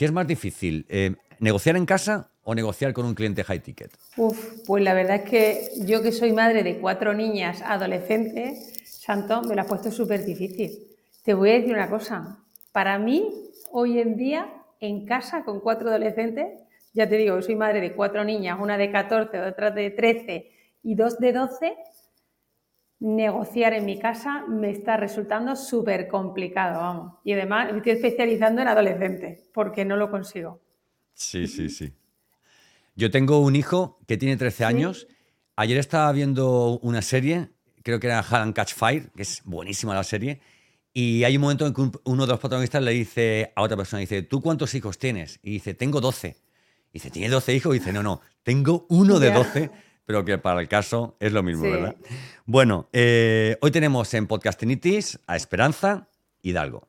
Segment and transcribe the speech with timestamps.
[0.00, 0.86] ¿qué es más difícil?
[0.88, 3.90] Eh, ¿Negociar en casa o negociar con un cliente high ticket?
[4.16, 9.42] Uf, pues la verdad es que yo que soy madre de cuatro niñas adolescentes, Santo,
[9.42, 10.70] me lo has puesto súper difícil.
[11.22, 12.38] Te voy a decir una cosa.
[12.72, 13.30] Para mí,
[13.72, 14.50] hoy en día,
[14.80, 16.46] en casa con cuatro adolescentes,
[16.94, 20.50] ya te digo, soy madre de cuatro niñas, una de 14, otra de 13
[20.82, 21.76] y dos de 12,
[23.00, 27.14] negociar en mi casa me está resultando súper complicado, vamos.
[27.24, 30.60] Y además me estoy especializando en adolescentes, porque no lo consigo.
[31.14, 31.92] Sí, sí, sí.
[32.94, 35.08] Yo tengo un hijo que tiene 13 años.
[35.56, 37.48] Ayer estaba viendo una serie,
[37.82, 40.40] creo que era Hall Catch Fire, que es buenísima la serie,
[40.92, 44.00] y hay un momento en que uno de los protagonistas le dice a otra persona,
[44.00, 45.38] dice, ¿tú cuántos hijos tienes?
[45.42, 46.28] Y dice, tengo 12.
[46.28, 47.76] Y dice, ¿tiene 12 hijos?
[47.76, 49.70] Y dice, no, no, tengo uno de 12
[50.06, 51.96] pero que para el caso es lo mismo, ¿verdad?
[52.46, 56.08] Bueno, eh, hoy tenemos en Podcastinitis a Esperanza
[56.42, 56.88] Hidalgo.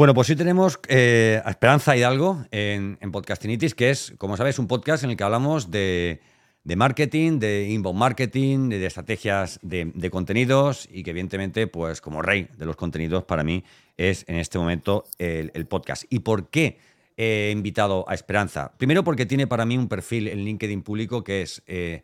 [0.00, 4.58] Bueno, pues hoy tenemos eh, a Esperanza Hidalgo en, en, Podcastinitis, que es, como sabes,
[4.58, 6.22] un podcast en el que hablamos de,
[6.64, 12.64] marketing, de inbound marketing, de, estrategias de, contenidos y que evidentemente, pues como rey de
[12.64, 13.62] los contenidos, para mí
[13.98, 16.04] es en este momento el, podcast.
[16.08, 16.78] ¿Y por qué
[17.18, 18.72] he invitado a Esperanza?
[18.78, 21.62] Primero porque tiene para mí un perfil en LinkedIn público que es...
[21.66, 22.02] Eh,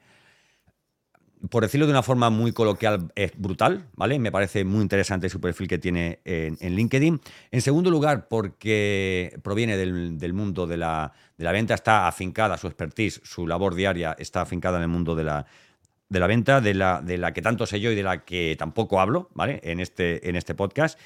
[1.51, 4.19] por decirlo de una forma muy coloquial, es brutal, ¿vale?
[4.19, 7.21] Me parece muy interesante su perfil que tiene en, LinkedIn.
[7.51, 13.47] En segundo lugar, porque proviene del, mundo de la, venta, está afincada, su expertise, su
[13.47, 15.47] labor diaria está afincada en el mundo de la,
[16.09, 18.57] de la venta, de la, de la que tanto sé yo y de la que
[18.59, 19.61] tampoco hablo, ¿vale?
[19.63, 20.99] En este, en este podcast.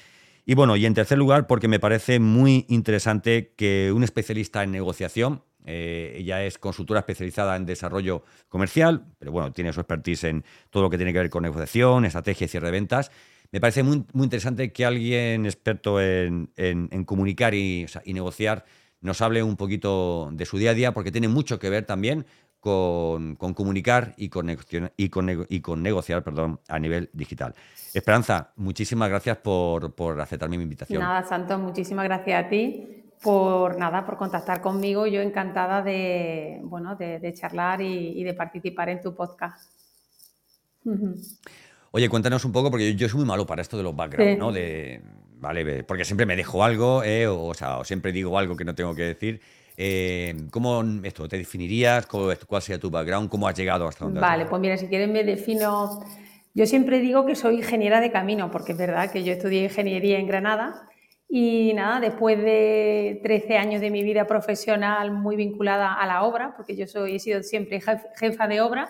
[0.45, 4.71] Y bueno, y en tercer lugar, porque me parece muy interesante que un especialista en
[4.71, 10.43] negociación, eh, ella es consultora especializada en desarrollo comercial, pero bueno, tiene su expertise en
[10.69, 13.11] todo lo que tiene que ver con negociación, estrategia y cierre de ventas.
[13.51, 16.49] Me parece muy, interesante que alguien experto en,
[17.05, 18.65] comunicar y, negociar
[19.01, 22.25] nos hable un poquito de su día a día, porque tiene mucho que ver también
[22.59, 24.55] con, comunicar y con,
[24.97, 27.55] y con negociar perdón, a nivel digital.
[27.93, 31.01] Esperanza, muchísimas gracias por, por aceptar mi invitación.
[31.01, 35.05] Nada, Santos, muchísimas gracias a ti por nada, por contactar conmigo.
[35.07, 39.71] Yo encantada de, bueno, de, charlar y, de participar en tu podcast.
[41.91, 44.51] Oye, cuéntanos un poco, porque yo, soy muy malo para esto de los backgrounds, ¿no?
[44.51, 45.01] De,
[45.37, 48.95] vale, porque siempre me dejo algo, eh, o, sea, siempre digo algo que no tengo
[48.95, 49.41] que decir.
[49.77, 52.05] Eh, ¿Cómo esto te definirías?
[52.05, 53.29] ¿Cuál, sería tu background?
[53.29, 56.03] ¿Cómo has llegado hasta donde Vale, pues mira, si quieres me defino.
[56.53, 60.19] Yo siempre digo que soy ingeniera de camino, porque es verdad que yo estudié ingeniería
[60.19, 60.90] en Granada
[61.33, 66.53] y nada, después de 13 años de mi vida profesional muy vinculada a la obra,
[66.57, 67.79] porque yo soy, he sido siempre
[68.17, 68.89] jefa de obra,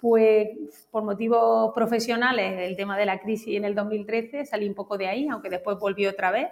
[0.00, 0.48] pues
[0.90, 5.06] por motivos profesionales, el tema de la crisis en el 2013, salí un poco de
[5.06, 6.48] ahí, aunque después volví otra vez.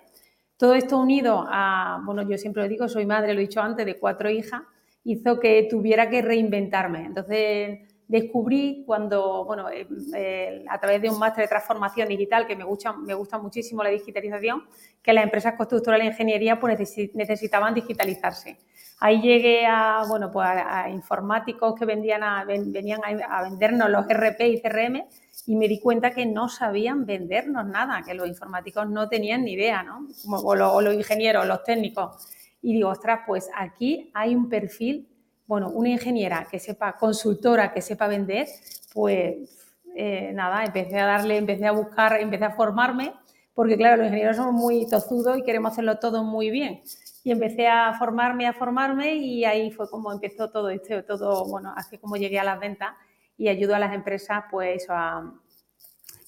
[0.57, 3.85] Todo esto unido a, bueno, yo siempre lo digo, soy madre, lo he dicho antes,
[3.85, 4.63] de cuatro hijas,
[5.03, 7.05] hizo que tuviera que reinventarme.
[7.05, 12.55] Entonces, descubrí cuando, bueno, eh, eh, a través de un máster de transformación digital, que
[12.55, 14.65] me gusta, me gusta muchísimo la digitalización,
[15.03, 16.79] que las empresas constructoras de ingeniería pues,
[17.15, 18.59] necesitaban digitalizarse.
[19.01, 24.63] Ahí llegué a, bueno, pues a, informáticos que vendían venían a, vendernos los RP y
[24.63, 25.05] CRM
[25.47, 29.53] y me di cuenta que no sabían vendernos nada, que los informáticos no tenían ni
[29.53, 30.09] idea, ¿no?
[30.29, 32.29] o los ingenieros, los técnicos.
[32.63, 35.07] Y digo, ostras, pues aquí hay un perfil
[35.47, 38.49] bueno, una ingeniera que sepa, consultora que sepa vender,
[38.93, 43.15] pues eh, nada, empecé a darle, empecé a buscar, empecé a formarme,
[43.55, 46.83] porque claro, los ingenieros somos muy tozudos y queremos hacerlo todo muy bien.
[47.25, 51.73] Y empecé a formarme, a formarme y ahí fue como empezó todo esto, todo, bueno,
[51.77, 52.91] así como llegué a las ventas
[53.39, 55.33] y ayudo a las empresas pues a,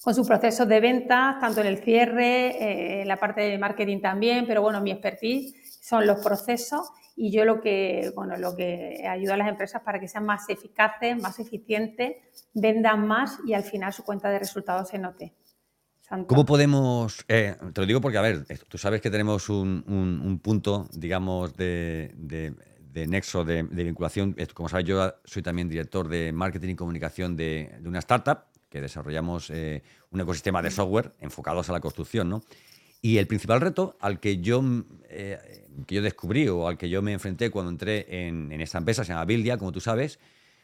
[0.03, 4.01] con sus procesos de ventas, tanto en el cierre, eh, en la parte de marketing
[4.01, 9.05] también, pero bueno, mi expertise son los procesos y yo lo que, bueno, lo que
[9.05, 12.15] ayudo a las empresas para que sean más eficaces, más eficientes,
[12.53, 15.33] vendan más y al final su cuenta de resultados se note.
[16.27, 17.23] ¿Cómo podemos.?
[17.27, 22.15] Eh, te lo digo porque, a ver, tú sabes que tenemos un, punto, digamos, de,
[23.07, 24.35] nexo, de, vinculación.
[24.53, 29.49] Como sabes, yo soy también director de marketing y comunicación de, una startup que desarrollamos
[29.49, 32.43] eh, un ecosistema de software enfocados a la construcción, ¿no?
[33.01, 34.61] Y el principal reto al que yo,
[35.09, 39.03] eh, que yo descubrí o al que yo me enfrenté cuando entré en, esta empresa,
[39.03, 40.19] se llama Bildia, como tú sabes,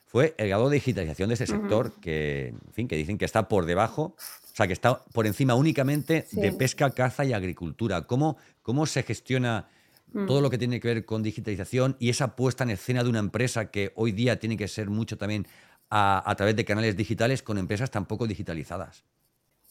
[0.05, 3.47] fue el grado de digitalización de ese sector que, en fin, que dicen que está
[3.47, 4.15] por debajo
[4.55, 8.03] o sea, que está por encima únicamente de pesca, caza y agricultura.
[8.03, 9.67] ¿Cómo, cómo se gestiona
[10.13, 10.27] mm.
[10.27, 13.19] todo lo que tiene que ver con digitalización y esa puesta en escena de una
[13.19, 15.45] empresa que hoy día tiene que ser mucho también
[15.89, 19.05] a, través de canales digitales con empresas tan poco digitalizadas?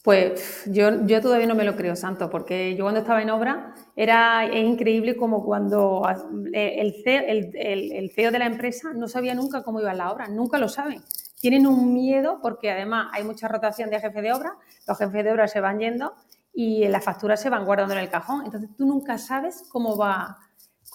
[0.03, 3.73] Pues yo, yo todavía no me lo creo, Santo, porque yo cuando estaba en obra
[3.95, 6.07] era increíble como cuando
[6.53, 10.59] el CEO, el CEO de la empresa no sabía nunca cómo iba la obra, nunca
[10.59, 11.01] lo saben
[11.45, 14.55] tienen un miedo porque además hay mucha rotación de jefe de obra,
[14.87, 16.15] los jefes de obra se van yendo
[16.51, 18.45] y las facturas se van guardando en el cajón.
[18.45, 20.37] Entonces tú nunca sabes cómo va,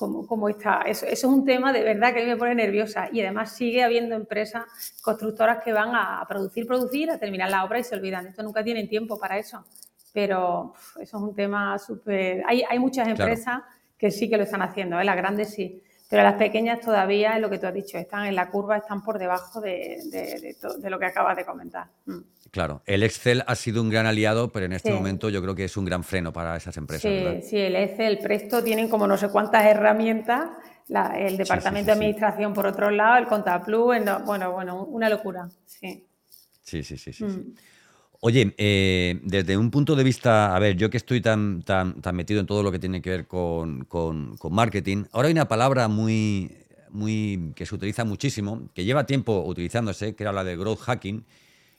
[0.01, 0.81] cómo, cómo está.
[0.87, 3.85] Eso, es un tema de verdad que a mí me pone nerviosa y además sigue
[3.85, 4.65] habiendo empresas
[5.03, 8.27] constructoras que van a producir, producir, a terminar la obra y se olvidan.
[8.27, 9.63] Esto nunca tienen tiempo para eso.
[10.13, 12.43] Pero eso es un tema súper...
[12.49, 13.61] Hay, hay, muchas empresas
[13.97, 15.05] que sí que lo están haciendo, ¿eh?
[15.05, 15.83] las grandes sí.
[16.11, 19.17] Pero las pequeñas todavía, lo que tú has dicho, están en la curva, están por
[19.17, 21.87] debajo de, lo que acabas de comentar.
[22.05, 22.19] Mm.
[22.51, 25.65] Claro, el Excel ha sido un gran aliado, pero en este momento yo creo que
[25.67, 27.03] es un gran freno para esas empresas.
[27.03, 30.51] Sí, sí, el Excel, el Presto tienen como no sé cuántas herramientas,
[31.15, 35.49] el Departamento de Administración por otro lado, el Contaplus, bueno, bueno, una locura.
[35.65, 36.05] Sí,
[36.65, 37.13] sí, sí, sí.
[37.13, 37.23] sí.
[37.23, 37.55] Mm.
[38.23, 42.15] Oye, eh, desde un punto de vista, a ver, yo que estoy tan, tan, tan
[42.15, 43.87] metido en todo lo que tiene que ver con,
[44.51, 46.55] marketing, ahora hay una palabra muy,
[46.91, 51.25] muy que se utiliza muchísimo, que lleva tiempo utilizándose, que era la de growth hacking.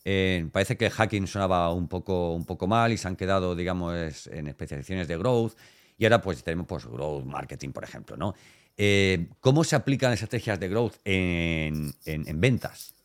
[0.03, 4.25] Eh, parece que hacking sonaba un poco, un poco mal y se han quedado, digamos,
[4.25, 5.53] en especializaciones de growth.
[5.99, 8.33] Y ahora pues tenemos pues, growth marketing, por ejemplo, ¿no?
[8.77, 11.93] Eh, ¿Cómo se aplican estrategias de growth en,
[12.33, 12.95] ventas?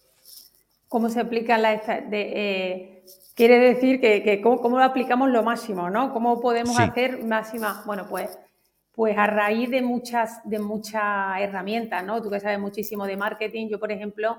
[0.89, 1.87] ¿Cómo se aplican las...
[1.87, 3.03] De,
[3.37, 6.11] Quiere decir que, cómo, lo aplicamos lo máximo, ¿no?
[6.15, 7.83] ¿Cómo podemos hacer máxima?
[7.85, 8.39] Bueno, pues,
[8.93, 12.23] pues a raíz de muchas, de muchas herramientas, ¿no?
[12.23, 14.39] Tú que sabes muchísimo de marketing, yo, por ejemplo,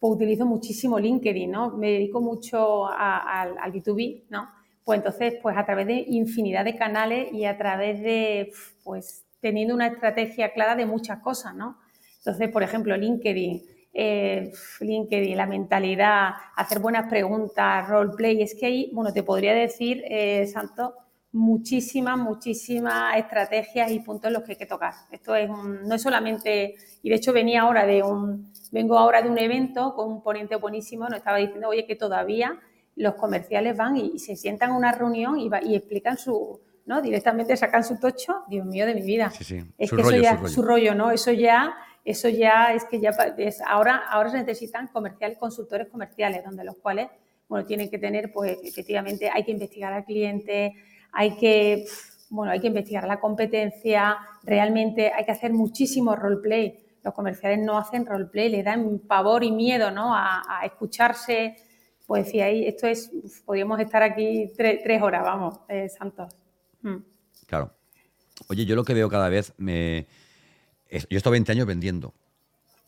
[0.00, 1.76] pues utilizo muchísimo LinkedIn, ¿no?
[1.76, 4.48] Me dedico mucho al, B2B, ¿no?
[4.82, 8.52] Pues entonces, pues a través de infinidad de canales y a través de,
[8.84, 11.76] pues, teniendo una estrategia clara de muchas cosas, ¿no?
[12.16, 18.42] Entonces, por ejemplo, LinkedIn, eh, LinkedIn, la mentalidad, hacer buenas preguntas, roleplay.
[18.42, 20.94] Es que ahí, bueno, te podría decir, eh, Santo,
[21.30, 24.94] muchísimas, muchísimas estrategias y puntos en los que hay que tocar.
[25.10, 29.30] Esto es no es solamente, y de hecho venía ahora de un, vengo ahora de
[29.30, 32.58] un evento con un ponente buenísimo, nos estaba diciendo, oye, que todavía
[32.96, 37.00] los comerciales van y, se sientan en una reunión y, y explican su, ¿no?
[37.00, 39.32] Directamente sacan su tocho, Dios mío de mi vida.
[39.78, 41.10] Es que eso ya, su rollo, ¿no?
[41.10, 41.74] Eso ya
[42.04, 46.76] eso ya es que ya es, ahora, ahora se necesitan comerciales, consultores comerciales, donde los
[46.76, 47.08] cuales,
[47.48, 50.74] bueno, tienen que tener, pues efectivamente hay que investigar al cliente,
[51.12, 51.86] hay que,
[52.28, 56.78] bueno, hay que investigar la competencia, realmente hay que hacer muchísimo roleplay.
[57.02, 60.14] Los comerciales no hacen roleplay, le dan pavor y miedo, ¿no?
[60.14, 61.56] A, escucharse,
[62.06, 63.10] pues sí, ahí esto es,
[63.46, 66.34] podríamos estar aquí tres, horas, vamos, eh, Santos.
[66.82, 66.96] Mm.
[67.46, 67.70] Claro.
[68.48, 70.06] Oye, yo lo que veo cada vez me
[71.00, 72.14] yo he estado 20 años vendiendo.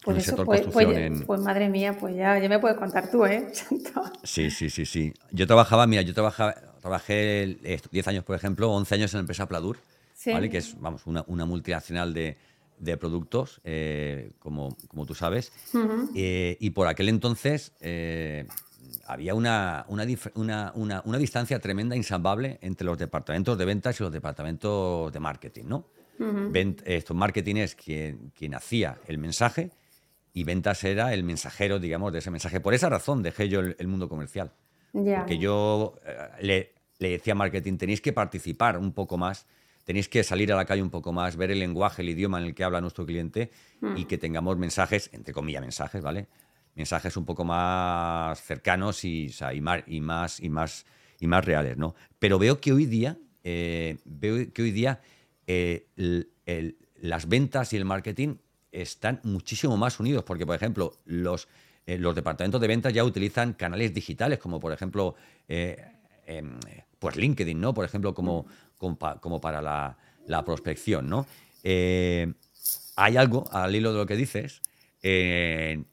[0.02, 0.86] Pues, eso, pues, pues,
[1.26, 3.50] pues, madre mía, pues ya, ya me puedes contar tú, ¿eh?
[4.22, 5.12] sí, sí, sí, sí.
[5.32, 7.58] Yo trabajaba, mira, yo trabajaba, trabajé
[7.90, 9.78] 10 años, por ejemplo, 11 años en la empresa Pladur,
[10.26, 10.48] ¿vale?
[10.48, 12.36] que es, vamos, una, una multinacional de,
[12.78, 15.52] de productos, eh, como, como tú sabes.
[16.14, 18.46] Eh, y por aquel entonces eh,
[19.06, 20.04] había una, una,
[20.75, 25.64] una, una, distancia tremenda, insalvable, entre los departamentos de ventas y los departamentos de marketing,
[25.66, 25.86] ¿no?
[26.85, 29.70] Esto, marketing es quien, quien hacía el mensaje
[30.37, 32.61] y ventas era el mensajero, digamos, de ese mensaje.
[32.61, 34.52] Por esa razón dejé yo el, mundo comercial.
[34.92, 39.46] Porque yo eh, le, decía a marketing, tenéis que participar un poco más,
[39.85, 42.44] tenéis que salir a la calle un poco más, ver el lenguaje, el idioma en
[42.44, 44.06] el que habla nuestro cliente y mm.
[44.06, 46.28] que tengamos mensajes, entre comillas mensajes, ¿vale?
[46.75, 50.85] Mensajes un poco más cercanos y, y, más, y, más, y, más,
[51.18, 51.94] y más reales, ¿no?
[52.18, 55.00] Pero veo que hoy día, eh, veo que hoy día
[55.46, 58.36] eh, las ventas y el marketing
[58.72, 61.48] están muchísimo más unidos, porque, por ejemplo, los,
[61.86, 65.14] eh, los departamentos de ventas ya utilizan canales digitales, como por ejemplo,
[65.48, 65.82] eh,
[66.26, 66.58] em,
[66.98, 67.72] pues LinkedIn, ¿no?
[67.74, 71.26] Por ejemplo, como, como, para la, prospección, ¿no?
[72.98, 74.62] hay algo, al hilo de lo que dices,
[75.02, 75.86] en,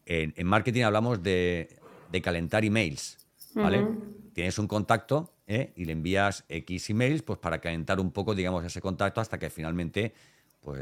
[0.45, 1.79] marketing hablamos de,
[2.22, 3.17] calentar emails,
[3.53, 3.86] ¿vale?
[4.33, 5.74] Tienes un contacto ¿eh?
[5.76, 9.50] y le envías X emails pues, para calentar un poco, digamos, ese contacto hasta que
[9.50, 10.14] finalmente
[10.60, 10.80] pues,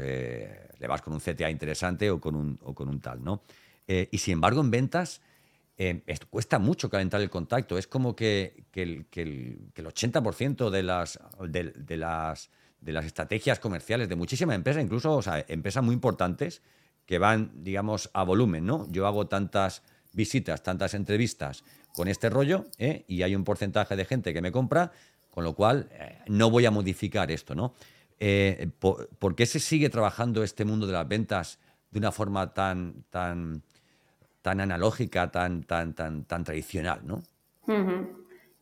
[0.78, 3.42] le vas con un CTA interesante o con un, o con un tal, ¿no?
[3.86, 5.20] Eh, y sin embargo, en ventas
[5.76, 7.76] eh, cuesta mucho calentar el contacto.
[7.76, 12.50] Es como que, el, 80% de las, de, las,
[12.80, 16.62] de las estrategias comerciales de muchísimas empresas, incluso empresas muy importantes,
[17.06, 18.86] que van, digamos, a volumen, ¿no?
[18.90, 23.04] Yo hago tantas visitas, tantas entrevistas con este rollo ¿eh?
[23.06, 24.92] y hay un porcentaje de gente que me compra,
[25.30, 27.74] con lo cual eh, no voy a modificar esto, ¿no?
[28.18, 31.58] Eh, por, qué se sigue trabajando este mundo de las ventas
[31.90, 33.62] de una forma tan, tan,
[34.42, 37.22] tan analógica, tan, tan, tan, tan tradicional, ¿no?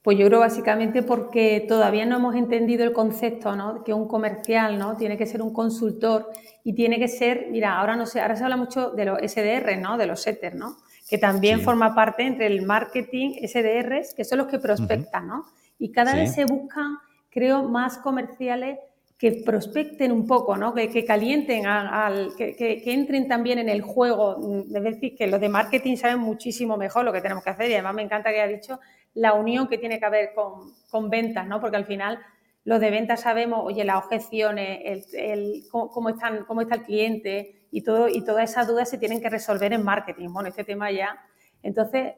[0.02, 3.84] Pues yo creo básicamente porque todavía no hemos entendido el concepto, ¿no?
[3.84, 4.96] Que un comercial, ¿no?
[4.96, 6.30] Tiene que ser un consultor
[6.64, 9.76] y tiene que ser, mira, ahora no sé, ahora se habla mucho de los SDR,
[9.76, 9.98] ¿no?
[9.98, 10.78] De los setters, ¿no?
[11.10, 15.44] Que también forma parte entre el marketing, SDRs, que son los que prospectan, ¿no?
[15.76, 16.98] Y cada vez se buscan,
[17.30, 18.78] creo, más comerciales
[19.20, 20.72] que prospecten un poco, ¿no?
[20.72, 24.64] que, calienten, al, que, entren también en el juego.
[24.74, 27.74] Es decir, que los de marketing saben muchísimo mejor lo que tenemos que hacer y
[27.74, 28.80] además me encanta que haya dicho
[29.12, 31.60] la unión que tiene que haber con, ventas, ¿no?
[31.60, 32.18] porque al final
[32.64, 34.80] los de ventas sabemos, oye, las objeciones,
[35.12, 39.20] el, cómo, están, cómo está el cliente y, todo, y todas esas dudas se tienen
[39.20, 40.30] que resolver en marketing.
[40.30, 41.18] Bueno, este tema ya.
[41.62, 42.14] Entonces,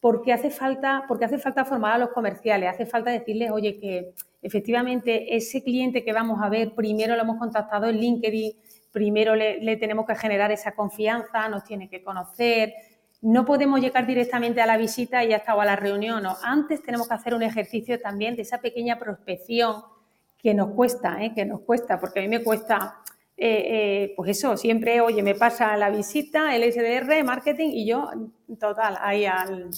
[0.00, 2.70] ¿por qué hace falta, porque hace falta formar a los comerciales?
[2.70, 7.38] Hace falta decirles, oye, que efectivamente ese cliente que vamos a ver, primero lo hemos
[7.38, 8.52] contactado en LinkedIn,
[8.92, 12.74] primero le, tenemos que generar esa confianza, nos tiene que conocer.
[13.22, 16.22] No podemos llegar directamente a la visita y ya está, o a la reunión.
[16.22, 16.36] No.
[16.42, 19.82] Antes tenemos que hacer un ejercicio también de esa pequeña prospección
[20.38, 21.32] que nos cuesta, ¿eh?
[21.34, 22.99] que nos cuesta, porque a mí me cuesta,
[23.40, 23.62] eh,
[24.02, 28.10] eh, pues eso, siempre, oye, me pasa la visita, el SDR, marketing, y yo,
[28.60, 29.70] total, ahí al,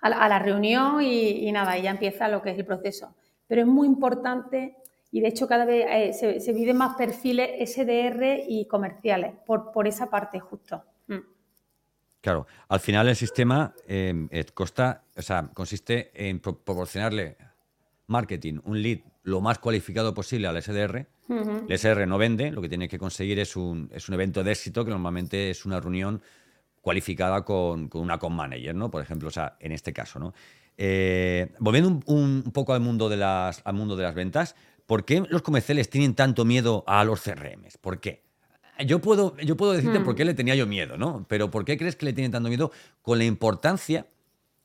[0.00, 3.14] a, la reunión y, nada, y ya empieza lo que es el proceso
[3.46, 4.76] pero es muy importante
[5.10, 5.86] y de hecho cada vez
[6.22, 10.82] eh, se, viven más perfiles SDR y comerciales por, esa parte justo.
[11.06, 11.18] Mm.
[12.20, 17.36] Claro, al final el sistema em, costa, o sea, consiste en proporcionarle
[18.08, 21.06] marketing, un lead lo más cualificado posible al SDR.
[21.28, 24.52] El SDR no vende, lo que tiene que conseguir es un, es un evento de
[24.52, 26.22] éxito que normalmente es una reunión
[26.80, 28.90] cualificada con, con una con manager, ¿no?
[28.90, 30.34] Por ejemplo, o sea, en este caso, ¿no?
[30.78, 34.54] Eh, volviendo un, poco al mundo, de las, al mundo de las ventas,
[34.86, 37.78] ¿por qué los comerciales tienen tanto miedo a los CRMs?
[37.78, 38.22] ¿Por qué?
[38.86, 40.04] Yo puedo, yo puedo decirte hmm.
[40.04, 41.24] por qué le tenía yo miedo, ¿no?
[41.28, 44.06] Pero ¿por qué crees que le tienen tanto miedo con la importancia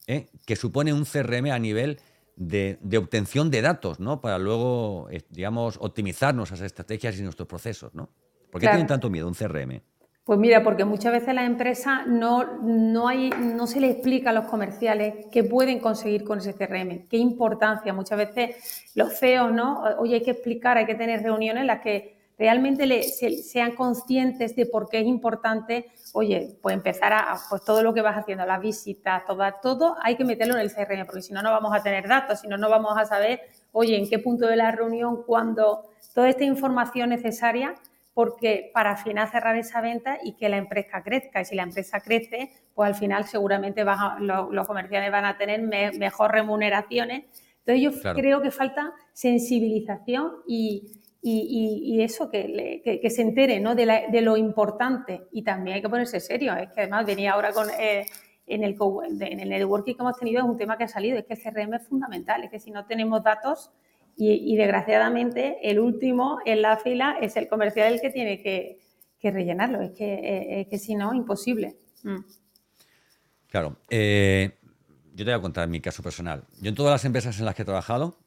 [0.08, 2.00] eh, que supone un CRM a nivel
[2.48, 4.19] de, obtención de datos, ¿no?
[4.19, 8.10] Para luego, eh, digamos, optimizar nuestras estrategias y nuestros procesos, ¿no?
[8.50, 9.81] ¿Por qué tienen tanto miedo un CRM?
[10.24, 14.33] Pues mira, porque muchas veces las empresas no, no, hay, no se les explica a
[14.33, 17.93] los comerciales qué pueden conseguir con ese CRM, qué importancia.
[17.93, 19.83] Muchas veces los CEOs, ¿no?
[20.00, 24.65] Oye, hay que explicar, hay que tener reuniones en las que realmente sean conscientes de
[24.65, 28.60] por qué es importante, oye, pues empezar a, pues todo lo que vas haciendo, las
[28.60, 31.83] visitas, todo, todo hay que meterlo en el CRM, porque si no, no vamos a
[31.83, 35.21] tener datos, si no, no vamos a saber, oye, en qué punto de la reunión,
[35.21, 35.83] cuando
[36.15, 37.75] toda esta información necesaria
[38.15, 41.41] porque para al final cerrar esa venta y que la empresa crezca.
[41.41, 43.86] Y si la empresa crece, pues al final seguramente
[44.19, 47.24] los, comerciales van a tener mejor remuneraciones.
[47.65, 53.75] Entonces yo creo que falta sensibilización y, eso, que, se entere ¿no?
[53.75, 55.28] de, lo importante.
[55.32, 56.54] Y también hay que ponerse serio.
[56.56, 57.70] Es que además venía ahora con...
[57.70, 58.06] Eh,
[58.48, 58.75] en el,
[59.22, 61.40] en el networking que hemos tenido es un tema que ha salido, es que el
[61.42, 63.72] CRM es fundamental, es que si no tenemos datos,
[64.18, 68.80] y, desgraciadamente el último en la fila es el comercial el que tiene que,
[69.24, 69.82] rellenarlo.
[69.82, 71.75] Es que, eh, que si no, imposible.
[72.04, 72.20] Mm.
[73.48, 73.78] Claro.
[73.90, 74.58] Eh,
[75.13, 76.44] yo te voy a contar mi caso personal.
[76.62, 78.18] Yo en todas las empresas en las que he trabajado,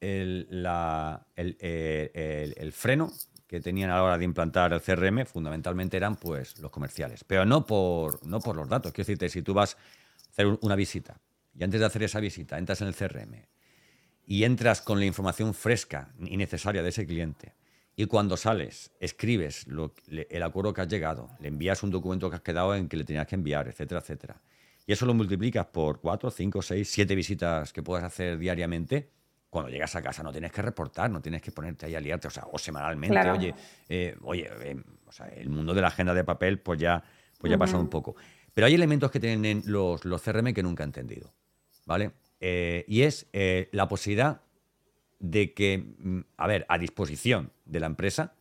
[0.00, 0.48] el,
[1.36, 3.12] el, freno
[3.46, 7.24] que tenían a la hora de implantar el CRM fundamentalmente eran pues los comerciales.
[7.24, 8.92] Pero no por, no por los datos.
[8.92, 11.20] Quiero decirte, si tú vas a hacer una visita
[11.54, 13.46] y antes de hacer esa visita entras en el CRM
[14.26, 17.54] y entras con la información fresca y necesaria de ese cliente.
[17.96, 19.66] Y cuando sales, escribes
[20.08, 23.04] el acuerdo que has llegado, le envías un documento que has quedado en que le
[23.04, 24.40] tenías que enviar, etcétera, etcétera.
[24.86, 29.10] Y eso lo multiplicas por cuatro, cinco, seis, siete visitas que puedas hacer diariamente.
[29.50, 32.28] Cuando llegas a casa no tienes que reportar, no tienes que ponerte ahí a liarte,
[32.28, 33.54] o sea, o semanalmente, oye,
[33.88, 37.02] eh, oye, eh, o sea, el mundo de la agenda de papel pues ya,
[37.38, 38.14] pues ya ha pasado un poco.
[38.54, 41.34] Pero hay elementos que tienen los, los CRM que nunca he entendido,
[41.84, 42.12] ¿vale?
[42.40, 44.40] Eh, y es la posibilidad
[45.18, 48.34] de que, mm, a ver, a disposición de la empresa,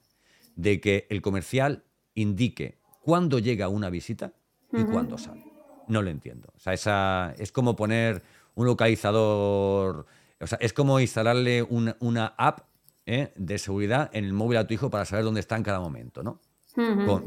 [0.56, 1.84] de que el comercial
[2.16, 4.34] indique cuándo llega una visita
[4.72, 5.44] y cuándo sale.
[5.88, 6.50] No lo entiendo.
[6.56, 8.22] O sea, esa, es como poner
[8.56, 10.06] un localizador
[10.39, 12.62] O sea, es como instalarle una, app
[13.05, 13.31] ¿eh?
[13.36, 16.24] de seguridad en el móvil a tu hijo para saber dónde está en cada momento,
[16.24, 16.39] ¿no?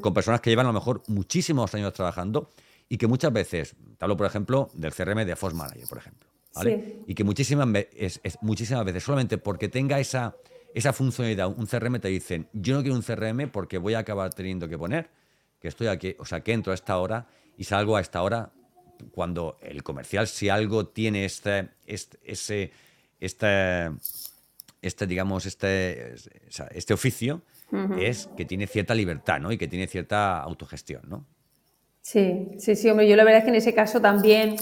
[0.01, 2.51] con, personas que llevan a lo mejor muchísimos años trabajando
[2.89, 6.31] y que muchas veces, te hablo por ejemplo del CRM de Force Manager, por ejemplo,
[6.55, 7.03] ¿vale?
[7.07, 7.69] Y que muchísimas,
[8.41, 10.37] muchísimas veces, solamente porque tenga esa,
[10.75, 14.33] esa funcionalidad, un CRM te dicen, yo no quiero un CRM porque voy a acabar
[14.33, 15.11] teniendo que poner
[15.63, 18.51] que estoy aquí, o sea, que entro a esta hora y salgo a esta hora
[19.13, 22.73] cuando el comercial, si algo tiene este, este, ese,
[23.23, 23.91] este,
[24.83, 26.15] este digamos, este,
[26.75, 27.43] este oficio,
[27.99, 29.51] es que tiene cierta libertad, ¿no?
[29.51, 31.25] Y que tiene cierta autogestión, ¿no?
[32.03, 34.57] Sí, sí, sí, hombre, yo la verdad es que en ese caso también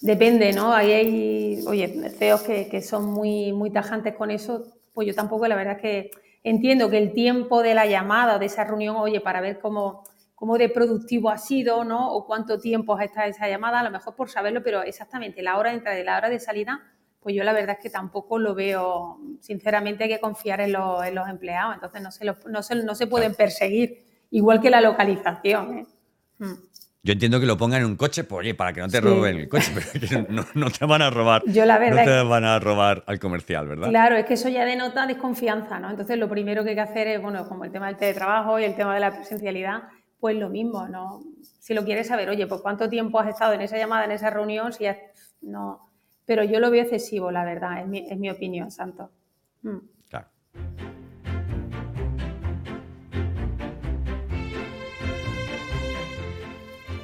[0.00, 0.72] depende, ¿no?
[0.72, 5.46] Ahí hay, oye, CEOs que, que son muy, muy tajantes con eso, pues yo tampoco,
[5.48, 6.10] la verdad es que
[6.44, 10.04] entiendo que el tiempo de la llamada o de esa reunión, oye, para ver cómo
[10.36, 12.12] cómo de productivo ha sido, ¿no?
[12.12, 15.56] O cuánto tiempo ha estado esa llamada, a lo mejor por saberlo, pero exactamente la
[15.58, 16.84] hora de entrada y la hora de salida,
[17.26, 21.28] pues yo la verdad es que tampoco lo veo, sinceramente hay que confiar en, los,
[21.28, 25.78] empleados, entonces no se, no, se, pueden perseguir, igual que la localización.
[25.78, 25.86] ¿eh?
[26.38, 26.54] Hmm.
[27.02, 29.38] Yo entiendo que lo pongan en un coche, pues, oye, para que no te roben
[29.38, 31.42] el coche, pero no, te van a robar.
[31.46, 33.88] Yo la verdad no te van a robar al comercial, ¿verdad?
[33.88, 35.90] Claro, es que eso ya denota desconfianza, ¿no?
[35.90, 38.64] Entonces lo primero que hay que hacer es, bueno, como el tema del teletrabajo y
[38.64, 39.82] el tema de la presencialidad,
[40.20, 41.24] pues lo mismo, ¿no?
[41.58, 44.30] Si lo quieres saber, oye, pues cuánto tiempo has estado en esa llamada, en esa
[44.30, 44.84] reunión, si
[45.40, 45.85] no.
[46.26, 49.10] Pero yo lo veo excesivo, la verdad, es mi, opinión, Santo.
[49.62, 49.78] Mm.
[50.10, 50.26] Claro.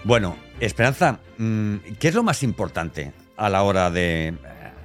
[0.04, 4.34] Bueno, Esperanza, mm, ¿qué es lo más importante a la hora de,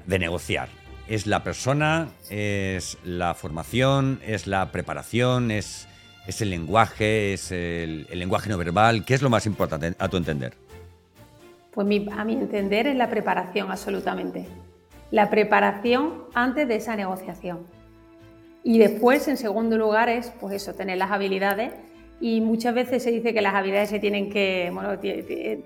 [0.05, 0.69] de negociar?
[1.07, 2.09] ¿Es la persona?
[2.29, 4.19] ¿Es la formación?
[4.23, 5.51] ¿Es la preparación?
[5.51, 5.87] ¿Es
[6.27, 7.33] ¿Es el lenguaje?
[7.33, 9.05] ¿Es el, lenguaje no verbal?
[9.05, 10.53] ¿Qué es lo más importante a tu entender?
[11.77, 14.47] Pues a mi entender es la preparación, absolutamente.
[15.11, 17.67] La preparación antes de esa negociación.
[18.63, 21.75] Y después, en segundo lugar, es pues eso, tener las habilidades.
[22.19, 24.99] Y muchas veces se dice que las habilidades se tienen que, bueno,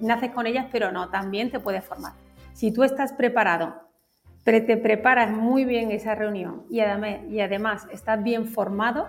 [0.01, 2.11] naces con ellas, pero no, también te puedes formar.
[2.51, 3.73] Si tú estás preparado,
[4.43, 9.07] te preparas muy bien esa reunión y además, y además estás bien formado,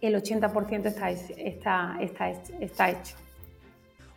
[0.00, 3.16] el 80% está, está, está, está hecho.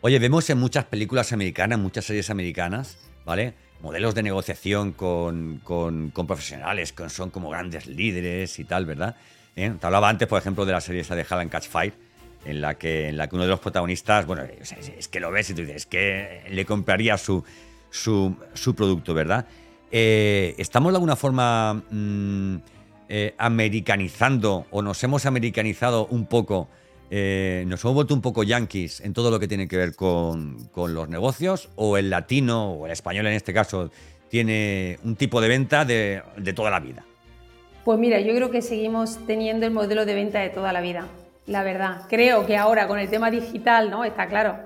[0.02, 3.52] Oye, vemos en muchas películas americanas, muchas series americanas, ¿vale?
[3.82, 9.16] Modelos de negociación con, con, profesionales que son como grandes líderes y tal, ¿verdad?
[9.56, 9.70] ¿Eh?
[9.78, 11.92] Te hablaba antes, por ejemplo, de la serie esta de Hell Catch Fire,
[12.46, 15.50] en la, que, en la que uno de los protagonistas, bueno, es, que lo ves
[15.50, 17.44] y tú dices, es que le compraría su,
[17.90, 19.46] su, su producto, ¿verdad?
[19.92, 21.82] Eh, ¿Estamos de alguna forma...
[21.90, 22.56] Mm,
[23.12, 26.68] eh, americanizando o nos hemos americanizado un poco,
[27.10, 30.56] eh, nos hemos vuelto un poco yanquis en todo lo que tiene que ver con,
[30.74, 33.90] los negocios, o el latino o el español en este caso
[34.28, 36.22] tiene un tipo de venta de,
[36.54, 37.04] toda la vida.
[37.84, 41.08] Pues mira, yo creo que seguimos teniendo el modelo de venta de toda la vida,
[41.46, 42.02] la verdad.
[42.08, 44.04] Creo que ahora con el tema digital, ¿no?
[44.04, 44.58] Está claro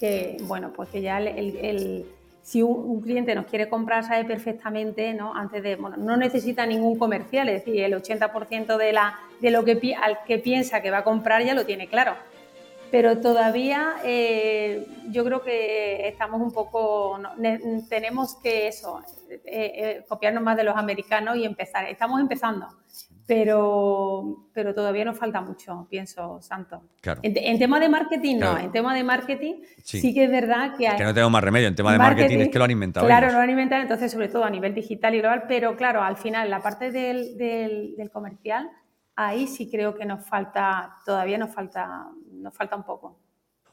[0.00, 2.04] que, bueno, pues que ya el
[2.42, 5.34] si un, cliente nos quiere comprar, sabe perfectamente, ¿no?
[5.34, 9.64] Antes de, bueno, no necesita ningún comercial, es decir, el 80% de, la, de lo
[9.64, 12.14] que, al que piensa que va a comprar ya lo tiene claro.
[12.90, 17.18] Pero todavía eh, yo creo que estamos un poco,
[17.88, 19.00] tenemos que eso,
[19.30, 21.88] eh, eh, copiarnos más de los americanos y empezar.
[21.88, 22.68] Estamos empezando
[23.26, 26.82] pero, pero todavía nos falta mucho, pienso, Santo.
[27.22, 28.58] En, tema de marketing, no.
[28.58, 30.86] En tema de marketing, sí, que es verdad que...
[30.86, 31.68] Es que no tenemos más remedio.
[31.68, 33.06] En tema de marketing, es que lo han inventado.
[33.06, 36.16] Claro, lo han inventado, entonces, sobre todo a nivel digital y global, pero claro, al
[36.16, 38.70] final, la parte del, del, comercial,
[39.14, 43.18] ahí sí creo que nos falta, todavía nos falta, nos falta un poco.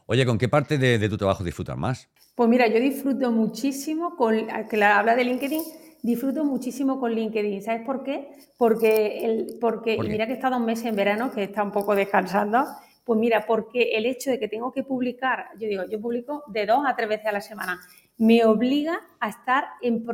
[0.06, 2.10] Oye, ¿con qué parte de, de tu trabajo disfrutas más?
[2.36, 5.62] Pues mira, yo disfruto muchísimo, con, que la habla de LinkedIn,
[6.02, 7.62] disfruto muchísimo con LinkedIn.
[7.62, 8.32] ¿Sabes por qué?
[8.58, 11.96] Porque, el, porque mira que he estado un mes en verano, que está un poco
[11.96, 12.66] descansando.
[13.04, 16.66] Pues mira, porque el hecho de que tengo que publicar, yo digo, yo publico de
[16.66, 17.80] dos a tres veces a la semana,
[18.18, 20.06] me obliga a estar en,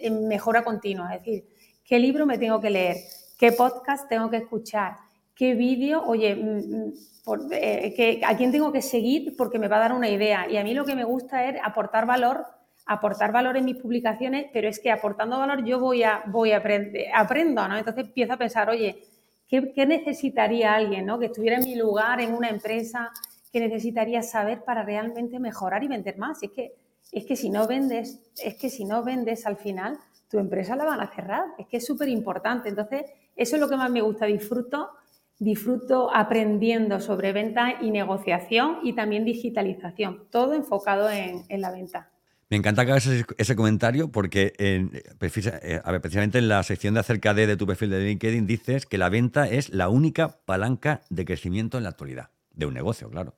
[0.00, 1.14] en mejora continua.
[1.14, 1.44] Es decir,
[1.84, 2.96] qué libro me tengo que leer,
[3.38, 4.96] qué podcast tengo que escuchar,
[5.34, 9.80] qué vídeo, oye, mm, mm, eh, a quién tengo que seguir porque me va a
[9.80, 10.48] dar una idea.
[10.48, 12.44] Y a mí lo que me gusta es aportar valor
[12.86, 16.58] aportar valor en mis publicaciones, pero es que aportando valor yo voy a, voy a
[16.58, 17.76] aprender, aprendo, ¿no?
[17.76, 19.02] Entonces empiezo a pensar, oye,
[19.48, 21.18] ¿qué, necesitaría alguien, ¿no?
[21.18, 23.10] Que estuviera en mi lugar, en una empresa,
[23.52, 26.42] que necesitaría saber para realmente mejorar y vender más.
[26.42, 26.74] es que,
[27.12, 30.84] es que si no vendes, es que si no vendes al final, tu empresa la
[30.84, 31.44] van a cerrar.
[31.58, 32.68] Es que es súper importante.
[32.68, 33.04] Entonces,
[33.36, 34.26] eso es lo que más me gusta.
[34.26, 34.90] Disfruto,
[35.38, 40.26] disfruto aprendiendo sobre venta y negociación y también digitalización.
[40.30, 42.10] Todo enfocado en la venta.
[42.54, 46.94] Me encanta que hagas ese, comentario porque en, eh, a ver, precisamente en la sección
[46.94, 50.38] de acerca de, de tu perfil de LinkedIn dices que la venta es la única
[50.44, 53.34] palanca de crecimiento en la actualidad, de un negocio, claro.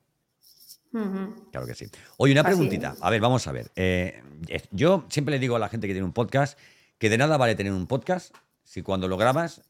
[1.51, 1.87] Claro que sí.
[2.17, 2.95] Oye, una preguntita.
[3.01, 3.71] A ver, vamos a ver.
[3.75, 4.21] Eh,
[4.69, 6.55] yo siempre le digo a la gente que tiene un podcast
[6.99, 9.63] que de nada vale tener un podcast si cuando lo grabas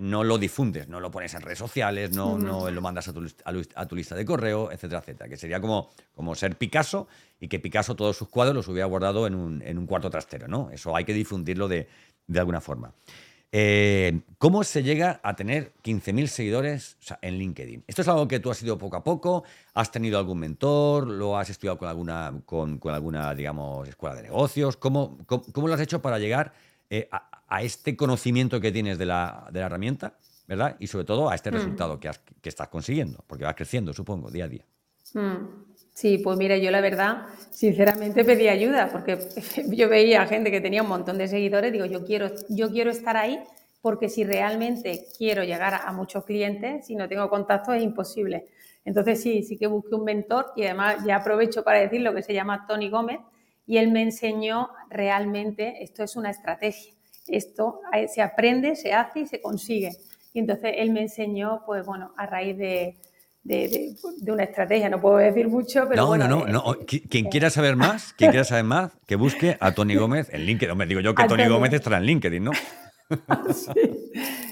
[0.00, 3.96] no lo difundes, no lo pones en redes sociales, no, no lo mandas a tu,
[3.96, 5.28] lista de correo, etcétera, etcétera.
[5.28, 7.06] Que sería como, como ser Picasso
[7.38, 10.48] y que Picasso todos sus cuadros los hubiera guardado en un, en un cuarto trastero,
[10.48, 10.70] ¿no?
[10.70, 11.88] Eso hay que difundirlo de,
[12.26, 12.92] de alguna forma.
[13.52, 17.82] Eh, ¿Cómo se llega a tener 15.000 seguidores en LinkedIn?
[17.88, 19.42] ¿Esto es algo que tú has ido poco a poco?
[19.74, 21.08] ¿Has tenido algún mentor?
[21.08, 24.76] ¿Lo has estudiado con alguna, con, alguna digamos, escuela de negocios?
[24.76, 26.52] ¿Cómo, cómo, lo has hecho para llegar
[26.90, 30.14] eh, a, este conocimiento que tienes de la, de la, herramienta?
[30.46, 30.76] ¿Verdad?
[30.80, 31.54] Y sobre todo a este mm.
[31.54, 32.10] resultado que,
[32.42, 34.64] que, estás consiguiendo, porque vas creciendo, supongo, día a día.
[35.14, 35.70] Mm.
[35.92, 39.18] Sí, pues mira, yo la verdad, sinceramente pedí ayuda, porque
[39.68, 43.16] yo veía gente que tenía un montón de seguidores, digo, yo quiero, yo quiero estar
[43.16, 43.38] ahí,
[43.82, 48.46] porque si realmente quiero llegar a, muchos clientes, si no tengo contacto es imposible.
[48.84, 52.22] Entonces sí, sí que busqué un mentor y además ya aprovecho para decir lo que
[52.22, 53.20] se llama Tony Gómez,
[53.70, 56.92] y él me enseñó realmente, esto es una estrategia,
[57.28, 59.92] esto eh, se aprende, se hace y se consigue.
[60.32, 62.96] Y entonces él me enseñó, pues bueno, a raíz de,
[63.44, 63.94] de,
[64.26, 64.88] una estrategia.
[64.88, 66.02] No puedo decir mucho, pero.
[66.02, 66.78] No, bueno, no, no, no.
[66.84, 70.76] Quien quiera saber más, quien quiera saber más, que busque a Tony Gómez en LinkedIn.
[70.76, 72.50] me digo yo que Tony Gómez estará en LinkedIn, ¿no?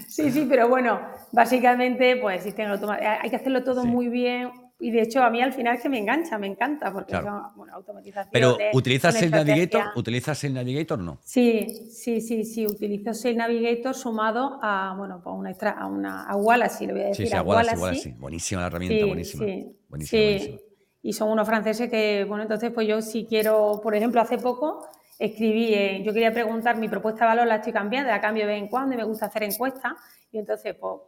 [0.07, 0.31] sí.
[0.31, 1.01] sí, pero bueno,
[1.33, 5.75] básicamente, pues hay que hacerlo todo muy bien y de hecho, a mí al final
[5.75, 7.21] es que me engancha, me encanta, porque es
[7.57, 8.31] bueno, automatización.
[8.33, 9.83] Pero, ¿utilizas Sales Navigator?
[9.97, 11.19] ¿Utilizas Sales Navigator o no?
[11.25, 12.65] Sí, sí, sí, sí.
[12.65, 17.03] Utilizo Sales Navigator sumado a, bueno, pues una, extra, a una a Wallace, lo voy
[17.03, 17.27] a decir.
[17.27, 19.45] Sí, sí, a, Wallace, Buenísima la herramienta, buenísima.
[19.45, 20.61] Sí, buenísima, sí.
[21.03, 24.87] Y son unos franceses que, bueno, entonces, pues yo si quiero, por ejemplo, hace poco
[25.19, 28.53] escribí, eh, yo quería preguntar, mi propuesta de valor la estoy cambiando, la cambio de
[28.53, 29.95] vez en cuando y me gusta hacer encuestas.
[30.31, 31.01] Y entonces, pues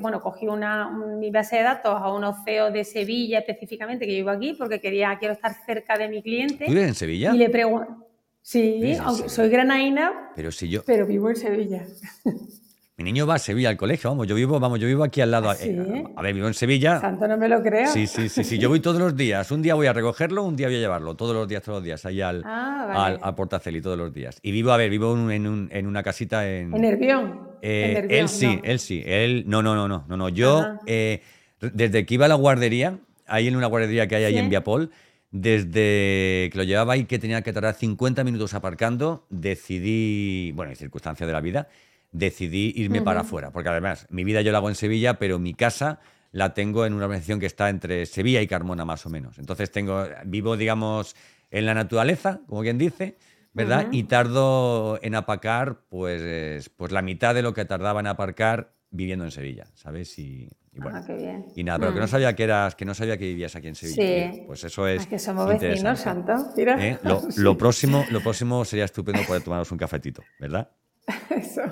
[0.00, 4.30] bueno, cogí una, mi base de datos a unos CEOs de Sevilla específicamente, que vivo
[4.30, 6.66] aquí, porque quería, quiero estar cerca de mi cliente.
[6.66, 7.34] ¿Vives en Sevilla?
[7.34, 8.06] Y le pregunto,
[8.40, 10.82] sí, soy granaína, pero, si yo...
[10.84, 11.84] pero vivo en Sevilla.
[12.98, 15.30] Mi niño va a Sevilla al colegio, vamos, yo vivo, vamos, yo vivo aquí al
[15.30, 15.48] lado.
[15.48, 17.00] ¿Ah, eh, a ver, vivo en Sevilla.
[17.00, 17.90] Santo, no me lo creo.
[17.90, 18.58] Sí, sí, sí, sí.
[18.58, 19.50] Yo voy todos los días.
[19.50, 21.14] Un día voy a recogerlo, un día voy a llevarlo.
[21.14, 24.38] Todos los días, todos los días, ahí al, ah, al, Portaceli, todos los días.
[24.42, 26.74] Y vivo, a ver, vivo en, un, en una casita en.
[26.74, 27.40] En Nervión.
[27.62, 29.02] Eh, él sí, él sí.
[29.06, 30.28] Él, no, no, no, no, no, no.
[30.28, 31.22] Yo, eh,
[31.60, 34.90] desde que iba a la guardería, ahí en una guardería que hay ahí en Viapol,
[35.30, 40.76] desde que lo llevaba ahí, que tenía que tardar 50 minutos aparcando, decidí, bueno, en
[40.76, 41.68] circunstancias de la vida,
[42.12, 45.54] decidí irme para afuera, porque además mi vida yo la hago en Sevilla, pero mi
[45.54, 45.98] casa
[46.30, 49.38] la tengo en una organización que está entre Sevilla y Carmona más o menos.
[49.38, 51.14] Entonces tengo, vivo, digamos,
[51.50, 53.16] en la naturaleza, como quien dice,
[53.52, 53.88] ¿verdad?
[53.92, 59.24] Y tardo en apacar, pues, pues la mitad de lo que tardaba en aparcar viviendo
[59.24, 60.18] en Sevilla, ¿sabes?
[60.18, 60.98] Y, bueno.
[60.98, 61.46] Ah, qué bien.
[61.54, 62.08] Y nada, pero que no mm.
[62.08, 64.32] sabía que eras, que no sabía que vivías aquí en Sevilla.
[64.32, 64.42] Sí.
[64.46, 65.02] Pues eso es.
[65.02, 66.32] Es que somos vecinos, Santo.
[66.56, 66.98] ¿Eh?
[67.02, 70.70] Lo, lo, próximo, lo próximo sería estupendo poder tomarnos un cafetito, ¿verdad?
[71.30, 71.62] Eso.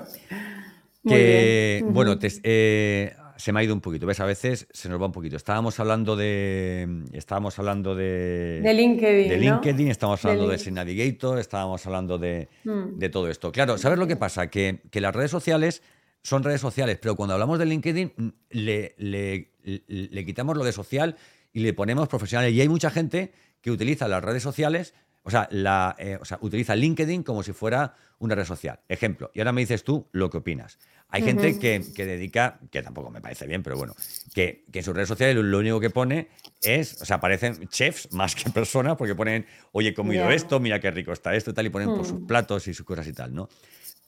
[1.07, 4.19] que, bueno, eh, se me ha ido un poquito, ¿ves?
[4.19, 5.35] A veces se nos va un poquito.
[5.35, 7.05] Estábamos hablando de.
[7.13, 8.61] Estábamos hablando de.
[8.61, 9.29] De LinkedIn.
[9.29, 12.99] De LinkedIn, estábamos hablando de, de Navigator, estábamos hablando de, mm.
[12.99, 13.51] de, todo esto.
[13.51, 14.47] Claro, ¿sabes lo que pasa?
[14.47, 15.81] Que, que, las redes sociales
[16.21, 19.51] son redes sociales, pero cuando hablamos de LinkedIn mm, le, le,
[19.87, 21.15] le quitamos lo de social
[21.51, 22.53] y le ponemos profesionales.
[22.53, 26.39] Y hay mucha gente que utiliza las redes sociales o sea, la, eh, o sea,
[26.41, 28.79] utiliza LinkedIn como si fuera una red social.
[28.87, 30.79] Ejemplo, y ahora me dices tú lo que opinas.
[31.09, 33.93] Hay gente que, que, dedica, que tampoco me parece bien, pero bueno,
[34.33, 36.29] que, que, en sus redes sociales lo único que pone
[36.61, 40.79] es, o sea, aparecen chefs más que personas, porque ponen, oye, he comido esto, mira
[40.79, 42.27] qué rico está esto y tal, y ponen por sus mm.
[42.27, 43.49] platos y sus cosas y tal, ¿no?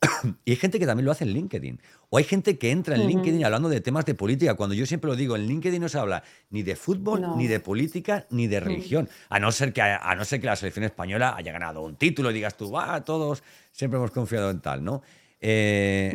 [0.46, 1.80] y hay gente que también lo hace en LinkedIn.
[2.10, 5.10] O hay gente que entra en LinkedIn hablando de temas de política, cuando yo siempre
[5.10, 8.60] lo digo, en LinkedIn no se habla ni de fútbol, ni de política, ni de
[8.60, 9.10] religión.
[9.30, 12.32] A no, ser que, a no ser que la selección española haya ganado un título
[12.32, 15.02] y digas tú, va, todos siempre hemos confiado en tal, ¿no?
[15.42, 16.14] Eh,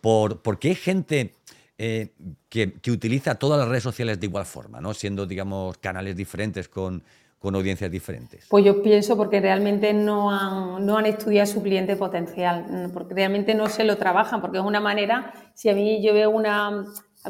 [0.00, 1.32] por, porque hay gente
[1.78, 2.12] eh,
[2.48, 4.92] que, que, utiliza todas las redes sociales de igual forma, ¿no?
[4.92, 7.02] Siendo, digamos, canales diferentes con,
[7.38, 8.46] con audiencias diferentes?
[8.48, 13.54] Pues yo pienso porque realmente no han, no han estudiado su cliente potencial, porque realmente
[13.54, 16.84] no se lo trabajan, porque es una manera, si a mí yo veo una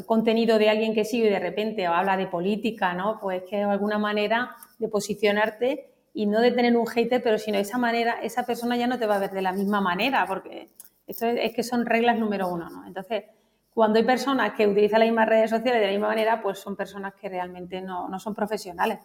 [0.07, 3.18] contenido de alguien que sigue y de repente habla de política, ¿no?
[3.21, 7.59] Pues que es alguna manera de posicionarte y no de tener un hater, pero sino
[7.59, 10.68] esa manera, esa persona ya no te va a ver de la misma manera, porque
[11.07, 12.87] esto es, que son reglas número uno, ¿no?
[12.87, 13.25] Entonces,
[13.73, 16.77] cuando hay personas que utilizan las mismas redes sociales de la misma manera, pues son
[16.77, 18.99] personas que realmente no, no son profesionales.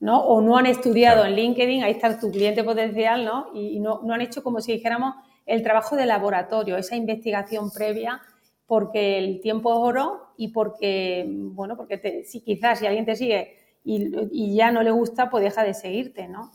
[0.00, 0.20] ¿No?
[0.20, 3.48] O no han estudiado en LinkedIn, ahí está tu cliente potencial, ¿no?
[3.54, 5.14] Y no, no han hecho como si dijéramos
[5.46, 8.20] el trabajo de laboratorio, esa investigación previa,
[8.66, 13.54] porque el tiempo es oro y porque, bueno, porque si quizás si alguien te sigue
[13.82, 16.52] y, y, ya no le gusta, pues deja de seguirte, ¿no?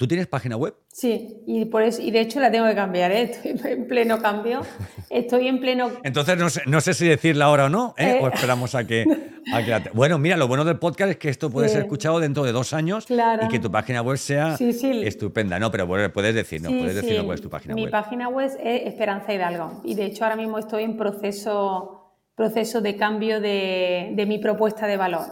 [0.00, 0.74] ¿Tú tienes página web?
[0.88, 3.32] Sí, y, por eso, y de hecho la tengo que cambiar, ¿eh?
[3.44, 4.62] estoy en pleno cambio.
[5.10, 5.90] Estoy en pleno.
[6.02, 8.18] Entonces no sé, no sé si decirla ahora o no, ¿eh?
[8.22, 9.04] o esperamos a que,
[9.52, 12.18] a que la Bueno, mira, lo bueno del podcast es que esto puede ser escuchado
[12.18, 15.58] dentro de dos años y que tu página web sea estupenda.
[15.58, 17.84] No, pero puedes decir, no, puedes decir cuál es tu página web.
[17.84, 22.80] Mi página web es Esperanza Hidalgo y de hecho ahora mismo estoy en proceso, proceso
[22.80, 25.26] de cambio de, de mi propuesta de valor.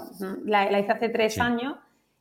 [0.44, 1.76] La, la hice hace tres años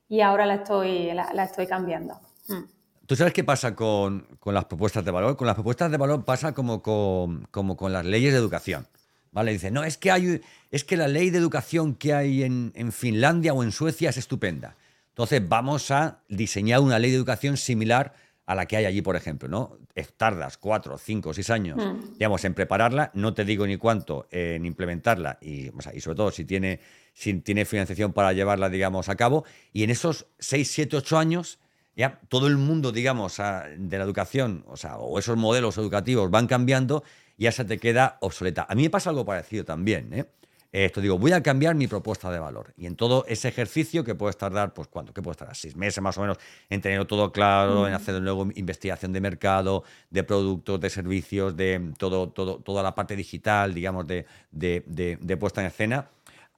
[0.07, 2.21] y ahora la estoy, la, la estoy cambiando.
[2.47, 2.77] Mm.
[3.07, 5.37] ¿Tú sabes qué pasa con, las propuestas de valor?
[5.37, 8.85] Con las propuestas de valor pasa como con, como con las leyes de educación.
[9.31, 9.53] ¿Vale?
[9.53, 13.53] Dice, no, es que, hay, es que la ley de educación que hay en, Finlandia
[13.53, 14.75] o en Suecia es estupenda.
[15.09, 18.13] Entonces vamos a diseñar una ley de educación similar
[18.45, 19.77] a la que hay allí, por ejemplo, ¿no?
[20.17, 22.13] Tardas cuatro, cinco, seis años, mm.
[22.13, 26.45] digamos, en prepararla, no te digo ni cuánto en implementarla y, y sobre todo si
[26.45, 26.81] tiene,
[27.13, 31.59] si tiene financiación para llevarla, digamos, a cabo, y en esos seis, siete, ocho años
[31.97, 36.47] ya todo el mundo, digamos, de la educación, o sea, o esos modelos educativos van
[36.47, 37.03] cambiando,
[37.37, 38.67] ya se te queda obsoleta.
[38.69, 40.25] A mí me pasa algo parecido también, ¿eh?
[40.71, 42.73] Esto digo, voy a cambiar mi propuesta de valor.
[42.77, 45.13] Y en todo ese ejercicio que puede tardar, pues ¿cuánto?
[45.13, 45.55] ¿Qué puede estar?
[45.55, 46.37] Seis meses más o menos
[46.69, 51.93] en tenerlo todo claro, en hacer luego investigación de mercado, de productos, de servicios, de
[51.97, 56.09] todo, todo, toda la parte digital, digamos, de, de, de puesta en escena.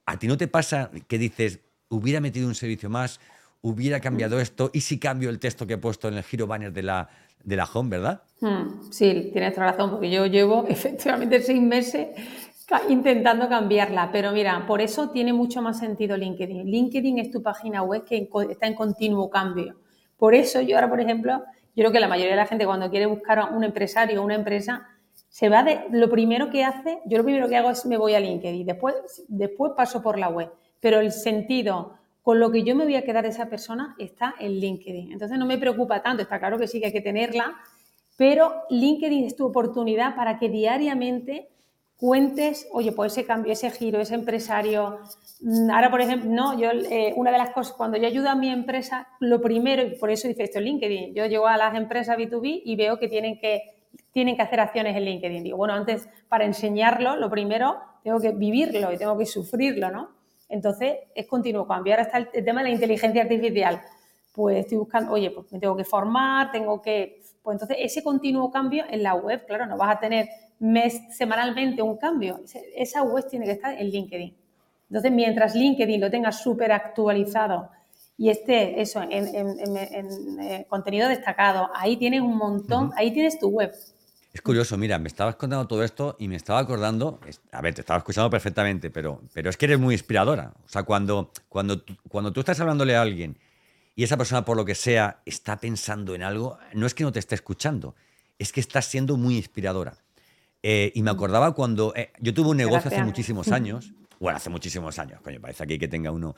[0.04, 3.20] ¿A ti no te pasa que dices, hubiera metido un servicio más,
[3.62, 6.72] hubiera cambiado esto y si cambio el texto que he puesto en el giro banner
[6.72, 7.08] de la,
[7.44, 8.22] de la home, ¿verdad?
[8.40, 12.08] Hmm, sí, tienes razón, porque yo llevo efectivamente seis meses
[12.88, 16.70] intentando cambiarla, pero mira, por eso tiene mucho más sentido LinkedIn.
[16.70, 19.76] LinkedIn es tu página web que está en continuo cambio.
[20.16, 21.42] Por eso yo ahora, por ejemplo,
[21.74, 24.36] yo creo que la mayoría de la gente cuando quiere buscar un empresario o una
[24.36, 24.86] empresa,
[25.28, 28.14] se va de, lo primero que hace, yo lo primero que hago es me voy
[28.14, 32.76] a LinkedIn, después, después paso por la web, pero el sentido con lo que yo
[32.76, 35.12] me voy a quedar esa persona está en LinkedIn.
[35.12, 37.56] Entonces no me preocupa tanto, está claro que sí que hay que tenerla,
[38.16, 41.48] pero LinkedIn es tu oportunidad para que diariamente
[41.96, 45.00] cuentes, oye, pues ese cambio, ese giro, ese empresario.
[45.40, 48.34] Mm, ahora, por ejemplo, no, yo, eh, una de las cosas, cuando yo ayudo a
[48.34, 52.16] mi empresa, lo primero, y por eso dice esto LinkedIn, yo llego a las empresas
[52.16, 53.62] B2B y veo que tienen que,
[54.12, 55.42] tienen que hacer acciones en LinkedIn.
[55.42, 60.19] Digo, bueno, antes, para enseñarlo, lo primero, tengo que vivirlo y tengo que sufrirlo, ¿no?
[60.50, 61.94] Entonces, es continuo cambio.
[61.94, 63.80] Ahora está el, tema de la inteligencia artificial.
[64.32, 67.22] Pues estoy buscando, oye, pues me tengo que formar, tengo que...
[67.42, 71.80] Pues entonces, ese continuo cambio en la web, claro, no vas a tener mes semanalmente
[71.80, 72.40] un cambio.
[72.76, 74.36] Esa web tiene que estar en LinkedIn.
[74.90, 77.70] Entonces, mientras LinkedIn lo tenga súper actualizado
[78.18, 83.72] y esté eso en, eh, contenido destacado, ahí tienes un montón, ahí tienes tu web.
[84.32, 87.18] Es curioso, mira, me estabas contando todo esto y me estaba acordando,
[87.50, 90.52] a ver, te estaba escuchando perfectamente, pero, pero es que eres muy inspiradora.
[90.64, 93.38] O sea, cuando, cuando, cuando tú estás hablándole a alguien
[93.96, 97.10] y esa persona, por lo que sea, está pensando en algo, no es que no
[97.10, 97.96] te esté escuchando,
[98.38, 99.96] es que estás siendo muy inspiradora.
[100.62, 104.50] Eh, y me acordaba cuando eh, yo tuve un negocio hace muchísimos años, bueno, hace
[104.50, 106.36] muchísimos años, coño, parece aquí que tenga uno.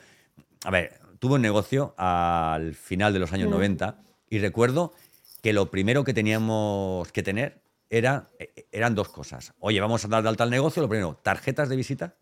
[0.65, 3.99] A ver, tuve un negocio al final de los años 90
[4.31, 4.95] y recuerdo
[5.43, 7.62] que lo primero que teníamos que tener
[7.93, 9.53] era, e, eran dos cosas.
[9.61, 12.17] Oye, vamos a dar de alta al negocio, lo primero, tarjetas de visita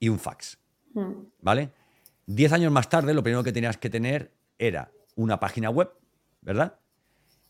[0.00, 0.58] y un fax.
[0.94, 1.26] Hmm.
[1.42, 1.70] ¿Vale?
[2.26, 5.90] Diez años más tarde, lo primero que tenías que tener era una página web,
[6.40, 6.78] ¿verdad?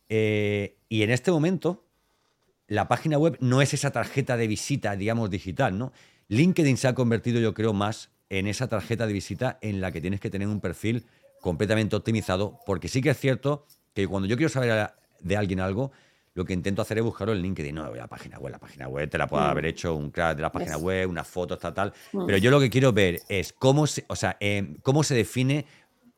[0.08, 1.86] Eh, y en este momento,
[2.66, 5.92] la página web no es esa tarjeta de visita, digamos, digital, ¿no?
[6.26, 10.00] LinkedIn se ha convertido, yo creo, más en esa tarjeta de visita en la que
[10.00, 11.06] tienes que tener un perfil
[11.40, 14.90] completamente optimizado, porque sí que es cierto que cuando yo quiero saber
[15.20, 15.92] de alguien algo,
[16.34, 17.74] lo que intento hacer es buscarlo en LinkedIn.
[17.74, 19.46] No, la página web, la página web te la puedo mm.
[19.46, 21.92] haber hecho un crack de la página web, una foto, tal, tal.
[22.12, 22.26] Mm.
[22.26, 25.64] Pero yo lo que quiero ver es cómo se, o sea, em, cómo se define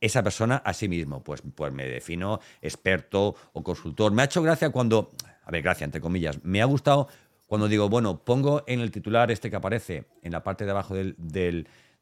[0.00, 1.22] esa persona a sí mismo.
[1.22, 4.10] Pues, pues me defino experto o consultor.
[4.12, 5.10] Me ha hecho gracia cuando,
[5.44, 7.08] a ver, gracia, entre comillas, me ha gustado
[7.46, 10.94] cuando digo, bueno, pongo en el titular este que aparece en la parte de abajo
[10.94, 11.14] del,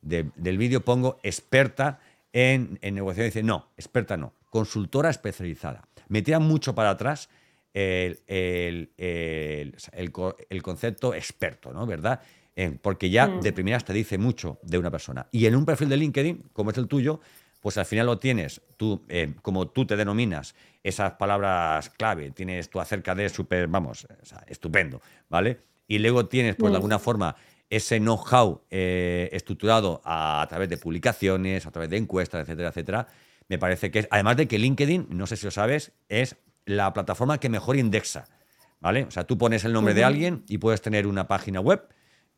[0.01, 1.99] del, vídeo, pongo experta
[2.33, 3.27] en, en negociación.
[3.27, 5.83] Dice, no, experta no, consultora especializada.
[6.09, 7.29] Me tira mucho para atrás
[7.75, 11.87] el, el, concepto experto, ¿no?
[11.87, 12.21] ¿Verdad?
[12.83, 13.41] porque ya mm.
[13.41, 15.27] de primeras te dice mucho de una persona.
[15.33, 17.21] Y en un perfil de LinkedIn, como es el tuyo,
[17.65, 22.69] pues al final lo tienes, tú, eh, como tú te denominas esas palabras clave, tienes
[22.69, 24.07] tú acerca de súper, vamos,
[24.47, 25.61] estupendo, ¿vale?
[25.89, 26.77] Y luego tienes, pues de mm.
[26.77, 27.35] alguna forma,
[27.71, 33.09] ese know-how eh, estructurado a, través de publicaciones, a través de encuestas, etcétera, etcétera.
[33.49, 36.93] me parece que es, además de que LinkedIn, no sé si lo sabes, es la
[36.93, 38.27] plataforma que mejor indexa,
[38.81, 39.05] ¿vale?
[39.05, 41.89] O sea, tú pones el nombre de alguien y puedes tener una página web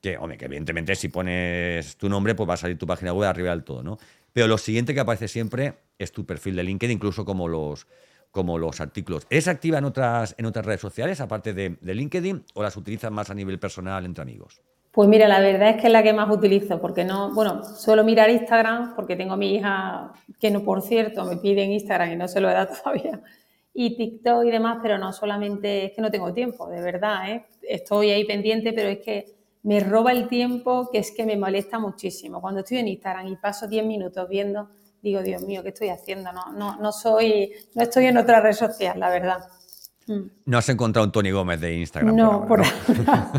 [0.00, 3.28] que, hombre, que evidentemente si pones tu nombre, pues va a salir tu página web
[3.28, 3.98] arriba del todo, ¿no?
[4.32, 7.86] Pero lo siguiente que aparece siempre es tu perfil de LinkedIn, incluso como los,
[8.30, 9.26] como los artículos.
[9.30, 13.10] ¿Es activa en otras, en otras redes sociales, aparte de, de LinkedIn, o las utilizas
[13.10, 14.60] más a nivel personal entre amigos?
[14.96, 18.02] Pues mira, la verdad es que es la que más utilizo, porque no, bueno, suelo
[18.02, 22.12] mirar Instagram porque tengo a mi hija, que no, por cierto, me pide en Instagram
[22.12, 23.20] y no se lo he dado todavía,
[23.78, 27.46] y TikTok y demás, pero no solamente es que no tengo tiempo, de verdad, ¿eh?
[27.60, 31.78] estoy ahí pendiente, pero es que me roba el tiempo que es que me molesta
[31.78, 32.40] muchísimo.
[32.40, 34.70] Cuando estoy en Instagram y paso 10 minutos viendo,
[35.02, 36.32] digo, Dios mío, ¿qué estoy haciendo?
[36.32, 39.40] No, no, no soy, no estoy en otra red social, la verdad.
[40.06, 40.20] Mm.
[40.46, 42.16] No has encontrado un Tony Gómez de Instagram.
[42.16, 43.30] No, por ahora,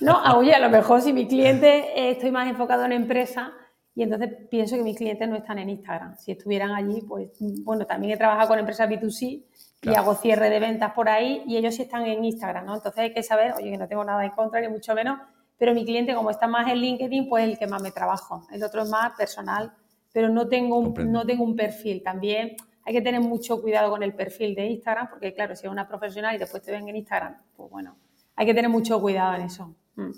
[0.00, 0.22] no.
[0.24, 3.52] no, oye, a lo mejor si mi cliente eh, estoy más enfocado en empresa
[3.94, 6.16] y entonces pienso que mis clientes no están en Instagram.
[6.16, 7.28] Si estuvieran allí, pues
[7.62, 9.44] bueno, también he trabajado con empresas B2C
[9.84, 12.74] y hago cierre de ventas por ahí y ellos sí están en Instagram, ¿no?
[12.74, 15.18] Entonces hay que saber, oye, que no tengo nada en contra, ni mucho menos,
[15.58, 18.46] pero mi cliente, como está más en LinkedIn, pues es el que más me trabajo.
[18.52, 19.72] El otro es más personal,
[20.12, 22.02] pero no tengo un, no tengo un perfil.
[22.02, 25.72] También hay que tener mucho cuidado con el perfil de Instagram, porque claro, si es
[25.72, 27.96] una profesional y después te ven en Instagram, pues bueno,
[28.36, 29.74] hay que tener mucho cuidado en eso.
[29.96, 30.10] Mm.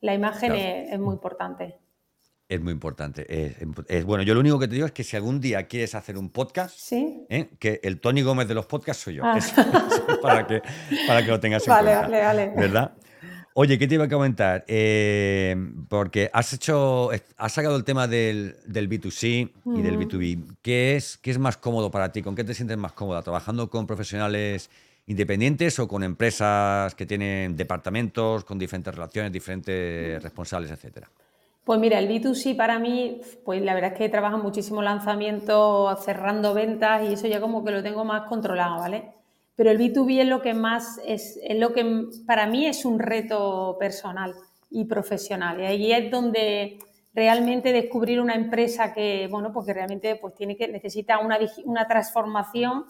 [0.00, 1.78] La imagen es, muy importante.
[2.48, 3.26] Es muy importante.
[3.88, 6.18] Es, bueno, yo lo único que te digo es que si algún día quieres hacer
[6.18, 7.24] un podcast, ¿Sí?
[7.30, 7.48] ¿eh?
[7.58, 9.22] que el Tony Gómez de los podcasts soy yo.
[9.24, 9.38] Ah.
[10.22, 10.62] para, que,
[11.06, 12.00] para que lo tengas en cuenta.
[12.02, 12.52] Vale, vale, vale.
[12.56, 12.92] ¿Verdad?
[13.56, 14.64] Oye, ¿qué te iba a comentar?
[14.66, 15.54] Eh,
[15.88, 20.56] porque has hecho, has sacado el tema del, B2C y del B2B.
[20.60, 22.20] ¿Qué es, ¿Qué es más cómodo para ti?
[22.20, 23.22] ¿Con qué te sientes más cómoda?
[23.22, 24.70] ¿Trabajando con profesionales
[25.06, 31.08] independientes o con empresas que tienen departamentos con diferentes relaciones, diferentes responsables, etcétera?
[31.64, 36.52] Pues mira, el B2C para mí, pues la verdad es que trabaja muchísimo lanzamiento, cerrando
[36.52, 39.14] ventas y eso ya como que lo tengo más controlado, ¿vale?
[39.56, 43.76] Pero el B2B es lo que más, es, lo que para mí es un reto
[43.78, 44.34] personal
[44.68, 45.58] y profesional.
[45.60, 46.78] Y ahí es donde
[47.14, 52.84] realmente descubrir una empresa que, bueno, porque realmente pues tiene que, necesita una, una transformación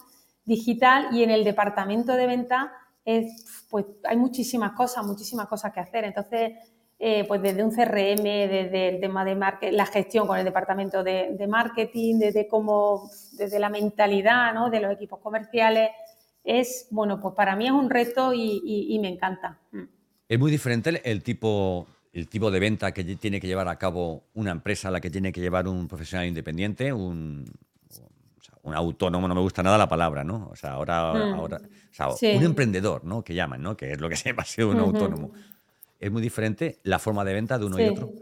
[0.45, 2.73] digital y en el departamento de venta
[3.05, 6.05] es, pues hay muchísimas cosas, muchísimas cosas que hacer.
[6.05, 6.53] Entonces,
[6.99, 11.35] eh, pues desde un CRM, desde el tema de la gestión con el departamento de,
[11.37, 14.71] de marketing, desde cómo, desde la mentalidad, ¿no?
[14.71, 15.91] De los equipos comerciales,
[16.45, 19.59] es, bueno, pues para mí es un reto y, me encanta.
[19.73, 19.83] Mm.
[20.29, 24.25] Es muy diferente el tipo, el tipo de venta que tiene que llevar a cabo
[24.35, 27.45] una empresa a la que tiene que llevar un profesional independiente, un,
[28.63, 30.49] un autónomo, no me gusta nada la palabra, ¿no?
[30.51, 31.35] O sea, ahora, mm.
[31.35, 31.61] ahora
[32.23, 33.23] un emprendedor, ¿no?
[33.23, 33.77] Que llaman, ¿no?
[33.77, 35.33] Que es lo que se llama ser un autónomo.
[36.05, 38.13] Es muy diferente la forma de venta de uno y otro.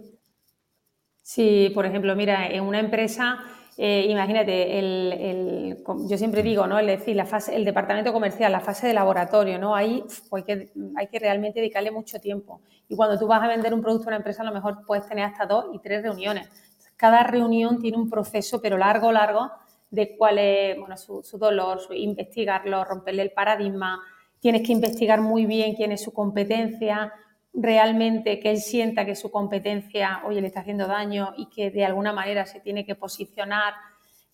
[1.20, 3.44] Sí, por ejemplo, mira, en una empresa
[3.78, 6.78] eh, imagínate, el, yo siempre digo, ¿no?
[6.78, 9.74] Es decir, la fase, el departamento comercial, la fase de laboratorio, ¿no?
[9.74, 12.60] Ahí pues hay, que, hay que realmente dedicarle mucho tiempo.
[12.88, 15.06] Y cuando tú vas a vender un producto a una empresa, a lo mejor puedes
[15.06, 16.48] tener hasta dos y tres reuniones.
[16.96, 19.50] Cada reunión tiene un proceso, pero largo, largo,
[19.90, 24.00] de cuál es bueno, su, su dolor, su, investigarlo, romperle el paradigma.
[24.38, 27.12] Tienes que investigar muy bien quién es su competencia,
[27.54, 31.84] realmente que él sienta que su competencia, oye, le está haciendo daño y que de
[31.84, 33.74] alguna manera se tiene que posicionar.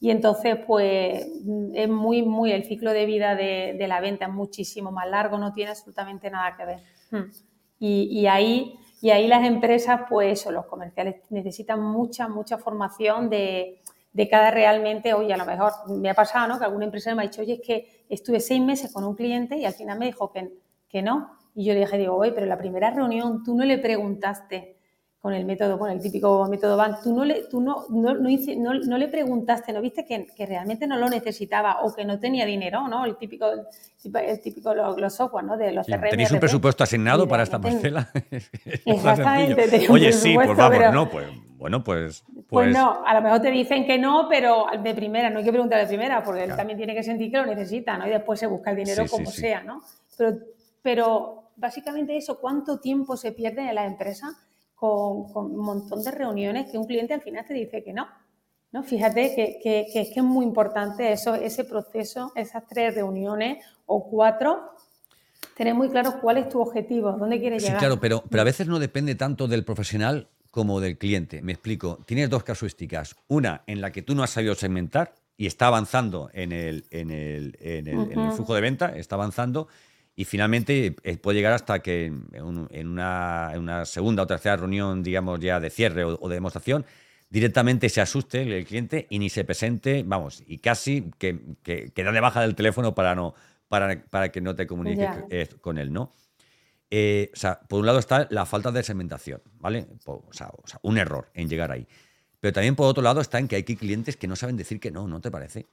[0.01, 1.27] Y entonces, pues
[1.75, 5.53] es muy, muy, el ciclo de vida de, la venta es muchísimo más largo, no
[5.53, 6.83] tiene absolutamente nada que ver.
[7.11, 7.31] Hmm.
[7.81, 13.81] Y, ahí, y ahí las empresas, pues eso, los comerciales necesitan mucha, mucha formación de,
[14.13, 16.59] de cada realmente, oye, a lo mejor me ha pasado, ¿no?
[16.59, 19.57] Que alguna empresa me ha dicho, oye, es que estuve seis meses con un cliente
[19.57, 20.53] y al final me dijo que,
[20.89, 23.79] que no, y yo le dije, digo, oye, pero la primera reunión tú no le
[23.79, 24.77] preguntaste
[25.19, 28.99] con el método, con el típico método BAN, tú no le, tú no, no, no,
[28.99, 32.87] le preguntaste, ¿no viste que, que, realmente no lo necesitaba o que no tenía dinero,
[32.87, 33.05] ¿no?
[33.05, 35.57] El típico, el típico los, software, ¿no?
[35.57, 36.11] De los CRM.
[36.11, 38.09] ¿Tenéis un presupuesto asignado para esta parcela?
[38.85, 39.89] Exactamente.
[39.91, 42.73] Oye, sí, pues vamos, no, pues bueno, pues, pues, pues...
[42.73, 45.81] no, a lo mejor te dicen que no, pero de primera, no hay que preguntar
[45.81, 48.07] de primera, porque él también tiene que sentir que lo necesita, ¿no?
[48.07, 49.83] Y después se busca el dinero como sea, ¿no?
[50.17, 50.39] Pero,
[50.83, 54.37] pero básicamente eso, cuánto tiempo se pierde en la empresa
[54.75, 58.07] con, un montón de reuniones que un cliente al final te dice que no.
[58.71, 58.83] ¿no?
[58.83, 64.71] Fíjate que, que, que, es muy importante eso, ese proceso, esas tres reuniones o cuatro,
[65.57, 67.79] tener muy claro cuál es tu objetivo, dónde quieres llegar.
[67.79, 71.43] Sí, claro, pero, pero a veces no depende tanto del profesional como del cliente.
[71.43, 71.99] Me explico.
[72.07, 73.17] Tienes dos casuísticas.
[73.27, 77.11] Una en la que tú no has sabido segmentar y está avanzando en el, en
[77.11, 79.69] el, en el, en el flujo de venta, está avanzando
[80.19, 85.61] y finalmente eh, puede llegar hasta que en una, segunda o tercera reunión, digamos ya
[85.61, 86.85] de cierre o, de demostración,
[87.31, 92.11] directamente se asuste el cliente y ni se presente, vamos, y casi que, que, da
[92.11, 93.37] de baja del teléfono para, no,
[93.69, 96.13] para, para que no te comuniques eh, con él, ¿no?
[96.91, 99.87] Eh, o sea, por un lado está la falta de segmentación, ¿vale?
[100.05, 100.51] O sea,
[100.83, 101.87] un error en llegar ahí.
[102.41, 104.91] Pero también por otro lado está en que hay clientes que no saben decir que
[104.91, 105.69] no, ¿no te parece?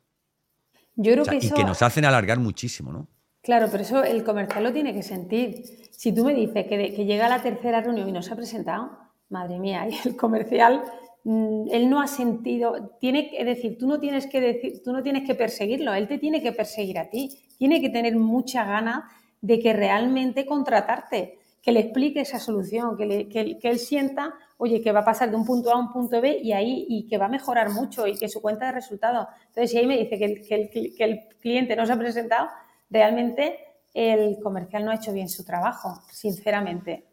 [0.95, 3.07] Yo creo que Y que nos hacen alargar muchísimo, ¿no?
[3.45, 5.63] Claro, pero eso el comercial lo tiene que sentir.
[5.91, 8.35] Si tú me dices que, que llega a la tercera reunión y no se ha
[8.35, 8.91] presentado,
[9.29, 10.83] madre mía, y el comercial
[11.25, 15.01] Mm, él no ha sentido, tiene, es decir, tú no tienes que decir, tú no
[15.01, 19.09] tienes que perseguirlo, él te tiene que perseguir a ti, tiene que tener mucha gana
[19.41, 24.99] de que realmente contratarte, que le explique esa solución, que, él sienta, oye, que va
[24.99, 27.25] a pasar de un punto A a un punto B y ahí y que va
[27.25, 29.27] a mejorar mucho y que su cuenta de resultados.
[29.47, 32.49] Entonces, si ahí me dice que el, cliente no se ha presentado,
[32.89, 33.59] realmente
[33.93, 37.05] el comercial no ha hecho bien su trabajo, sinceramente.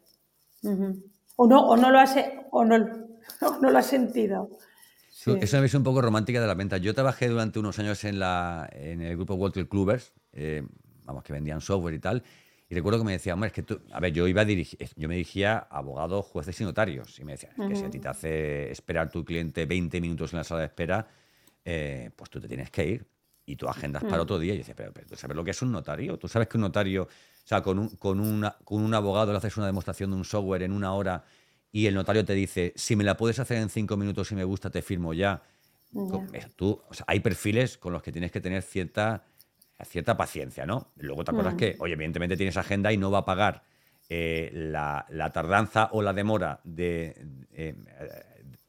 [1.35, 2.77] O no, o no lo hace, o no,
[3.61, 4.49] no, lo has sentido.
[5.25, 6.77] Es una visión un poco romántica de la venta.
[6.77, 10.63] Yo trabajé durante unos años en, la, en el grupo Walter Clubers, eh,
[11.05, 12.23] vamos, que vendían software y tal,
[12.69, 14.79] y recuerdo que me decían, hombre, es que tú, a ver, yo iba a dirigir,
[14.97, 17.89] yo me dirigía a abogados, jueces y notarios, y me decían, es que si a
[17.89, 21.07] ti te hace esperar tu cliente 20 minutos en la sala de espera,
[21.63, 23.12] eh, pues tú te tienes que ir
[23.45, 24.21] y tú agendas para mm.
[24.21, 24.53] otro día.
[24.53, 26.17] Y dices, pero, pero, ¿tú sabes lo que es un notario?
[26.17, 29.37] ¿Tú sabes que un notario, o sea, con un, con, una, con un abogado le
[29.37, 31.23] haces una demostración de un software en una hora
[31.71, 34.43] y el notario te dice, si me la puedes hacer en cinco minutos y me
[34.43, 35.41] gusta, te firmo ya.
[36.55, 39.25] Tú, hay perfiles con los que tienes que tener cierta,
[39.83, 40.91] cierta paciencia, ¿no?
[40.97, 41.57] Luego te acuerdas mm.
[41.57, 43.63] que, oye, evidentemente tienes agenda y no va a pagar
[44.09, 47.15] eh, la, tardanza o la demora de,
[47.53, 47.75] eh,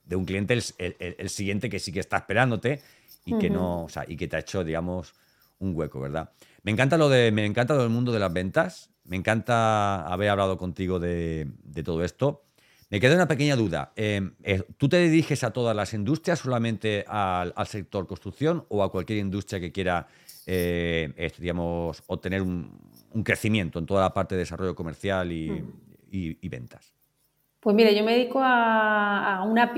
[0.05, 2.81] de un cliente el, siguiente que sí que está esperándote
[3.25, 5.15] y que no, o sea, y que te ha hecho, digamos,
[5.59, 6.31] un hueco, ¿verdad?
[6.63, 8.91] Me encanta lo de, me encanta el mundo de las ventas.
[9.05, 12.45] Me encanta haber hablado contigo de, de todo esto.
[12.95, 13.93] Me queda una pequeña duda.
[13.97, 18.93] Em, eh, ¿Tú te diriges a todas las industrias, solamente al, sector construcción o a
[18.93, 20.07] cualquier industria que quiera,
[20.47, 22.71] eh, digamos, obtener un,
[23.25, 26.95] crecimiento en toda la parte de desarrollo comercial y, ventas?
[27.59, 29.73] Pues mire, yo me dedico a, una,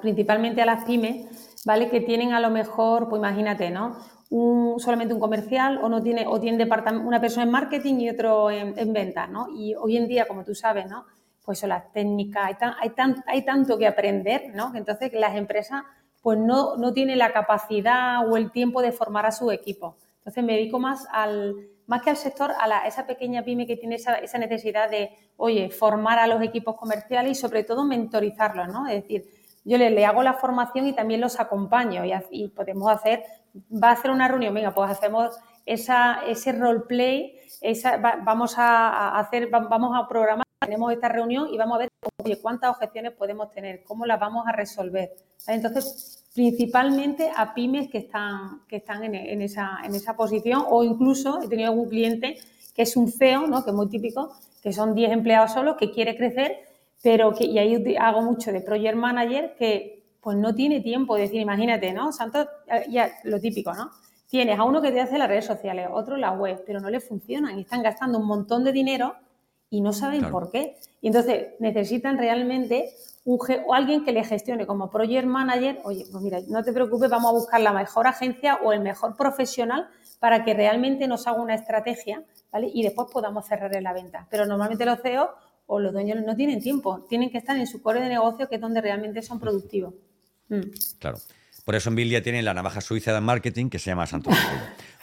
[0.00, 1.88] principalmente a las pymes, ¿vale?
[1.88, 3.96] Que tienen a lo mejor, pues imagínate, ¿no?
[4.78, 6.66] solamente un comercial o no tiene, o tiene
[7.04, 9.48] una persona en marketing y otro en, en ¿no?
[9.54, 11.04] Y hoy en día, como tú sabes, ¿no?
[11.44, 12.92] pues son las técnicas, hay,
[13.26, 14.72] hay, tanto que aprender, ¿no?
[14.74, 15.82] Entonces las empresas
[16.22, 19.96] pues no, no tienen la capacidad o el tiempo de formar a su equipo.
[20.18, 21.56] Entonces me dedico más al,
[21.86, 26.20] más que al sector, a esa pequeña pyme que tiene esa, necesidad de, oye, formar
[26.20, 28.86] a los equipos comerciales y sobre todo mentorizarlos, ¿no?
[28.86, 29.24] Es decir,
[29.64, 33.22] yo le, hago la formación y también los acompaño y, podemos hacer,
[33.72, 39.48] va a hacer una reunión, venga, pues hacemos esa, ese roleplay, esa, vamos a hacer,
[39.50, 44.06] vamos a programar tenemos esta reunión y vamos a ver cuántas objeciones podemos tener, cómo
[44.06, 45.10] las vamos a resolver.
[45.46, 51.42] Entonces, principalmente a pymes que están, que están en, esa, en esa posición o incluso
[51.42, 52.38] he tenido algún cliente
[52.74, 53.64] que es un CEO, ¿no?
[53.64, 54.32] que es muy típico,
[54.62, 56.58] que son 10 empleados solos, que quiere crecer,
[57.02, 61.16] pero que, y ahí hago mucho de project manager, que pues no tiene tiempo.
[61.16, 62.12] Es decir, imagínate, ¿no?
[62.12, 62.46] Santos,
[62.88, 63.90] ya lo típico, ¿no?
[64.28, 67.00] Tienes a uno que te hace las redes sociales, otro la web, pero no le
[67.00, 69.14] funcionan y están gastando un montón de dinero
[69.68, 70.78] y no saben por qué.
[71.00, 72.90] Y entonces necesitan realmente
[73.24, 77.10] un, o alguien que le gestione como project manager, oye, pues mira, no te preocupes,
[77.10, 79.88] vamos a buscar la mejor agencia o el mejor profesional
[80.18, 82.70] para que realmente nos haga una estrategia, ¿vale?
[82.72, 84.26] Y después podamos cerrar la venta.
[84.30, 85.30] Pero normalmente los CEOs
[85.72, 88.56] o los dueños no tienen tiempo, tienen que estar en su core de negocio, que
[88.56, 89.94] es donde realmente son productivos.
[90.50, 90.60] Mm.
[90.98, 91.16] Claro.
[91.64, 94.30] Por eso en Bilia tienen la navaja suiza de marketing que se llama Santo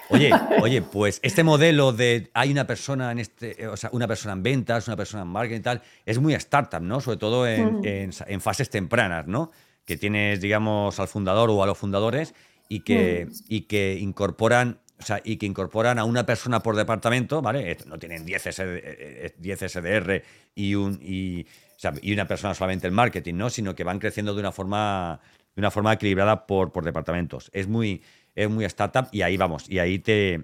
[0.09, 0.29] Oye,
[0.61, 4.43] oye, pues este modelo de hay una persona en este, o sea, una persona en
[4.43, 7.01] ventas, una persona en marketing y tal, es muy startup, ¿no?
[7.01, 9.49] Sobre todo en, en, fases tempranas, ¿no?
[9.85, 12.35] Que tienes, digamos, al fundador o a los fundadores
[12.67, 14.77] y que, y que incorporan.
[14.99, 17.77] O sea, y que incorporan a una persona por departamento, ¿vale?
[17.85, 20.23] No tienen 10, SD, 10 SDR
[20.55, 23.49] y, un, y, o sea, y una persona solamente en marketing, ¿no?
[23.49, 25.21] Sino que van creciendo de una forma,
[25.55, 27.49] de una forma equilibrada por, por departamentos.
[27.53, 28.01] Es muy,
[28.35, 30.43] es muy startup y ahí vamos, y ahí te,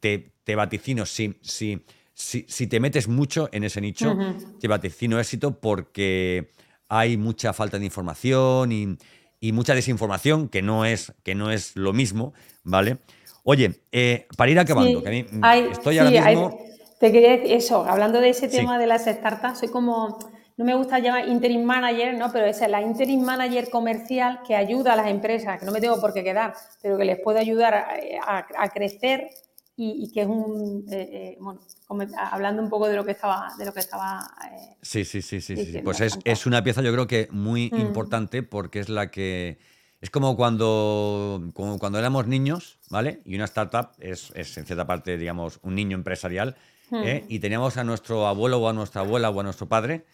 [0.00, 1.84] te, vaticino, si, si,
[2.14, 4.16] si, te metes mucho en ese nicho,
[4.60, 6.50] te vaticino éxito porque
[6.88, 11.92] hay mucha falta de información y, mucha desinformación, que no, es, que no es lo
[11.92, 12.32] mismo,
[12.64, 12.98] ¿vale?
[13.50, 15.24] Oye, eh, para ir acabando, que a mí
[15.72, 16.58] estoy ahora mismo...
[17.00, 20.18] te quería decir eso, hablando de ese tema de las startups, soy como
[20.58, 22.30] no me gusta llamar interim manager, ¿no?
[22.30, 25.98] Pero es la interim manager comercial que ayuda a las empresas, que no me tengo
[25.98, 29.30] por qué quedar, pero que les puede ayudar a, crecer
[29.76, 31.60] y, que es un, eh, eh, bueno,
[32.18, 34.30] hablando un poco de lo que estaba, de lo que estaba.
[34.44, 35.78] Eh, sí, sí, sí, sí, sí.
[35.82, 37.80] Pues es, es, una pieza, yo creo que muy mm.
[37.80, 39.56] importante porque es la que
[40.00, 43.20] es como cuando, como cuando éramos niños, ¿vale?
[43.24, 46.56] Y una startup es, es en cierta parte, digamos, un niño empresarial.
[46.90, 47.02] Hmm.
[47.28, 50.04] Y teníamos a nuestro abuelo o a nuestra abuela o a nuestro padre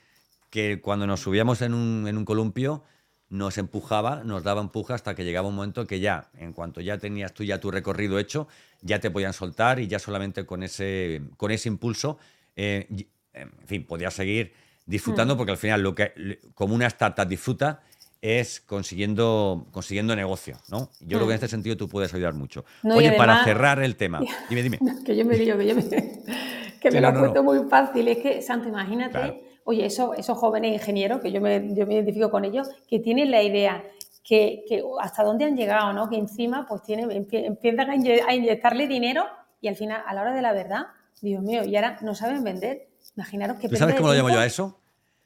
[0.50, 2.84] que cuando nos subíamos en un, en un columpio
[3.28, 6.98] nos empujaba, nos daba empuje hasta que llegaba un momento que ya, en cuanto ya
[6.98, 8.46] tenías tú ya tu recorrido hecho,
[8.80, 12.18] ya te podían soltar y ya solamente con ese, con ese impulso,
[12.54, 12.86] eh,
[13.32, 14.52] en fin, podías seguir
[14.86, 15.38] disfrutando hmm.
[15.38, 17.82] porque al final lo que como una startup disfruta
[18.24, 20.88] es consiguiendo, consiguiendo negocio, ¿no?
[21.00, 21.32] Yo creo que en hmm.
[21.32, 22.64] este sentido tú puedes ayudar mucho.
[22.82, 24.78] Oye, para cerrar el tema, dime, dime.
[25.04, 25.84] que yo me digo, que yo me,
[26.80, 28.08] que me lo he puesto muy fácil.
[28.08, 32.30] Es que, Santo, imagínate oye, eso, esos jóvenes ingenieros, que yo me, yo me identifico
[32.30, 33.82] con ellos, que tienen la idea
[34.22, 36.08] que, que, hasta dónde han llegado, ¿no?
[36.08, 39.24] Que encima pues tienen, empiezan a, inyectarle dinero
[39.60, 40.86] y al final, a la hora de la verdad,
[41.20, 42.88] Dios mío, y ahora no saben vender.
[43.16, 43.68] Imaginaros que...
[43.68, 44.78] ¿Tú sabes cómo lo llamo yo a eso?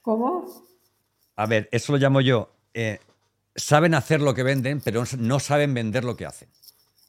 [0.03, 0.45] ¿Cómo?
[1.37, 2.51] A ver, eso lo llamo yo.
[2.81, 3.01] Eh,
[3.57, 6.49] saben hacer lo que venden, pero no saben vender lo que hacen.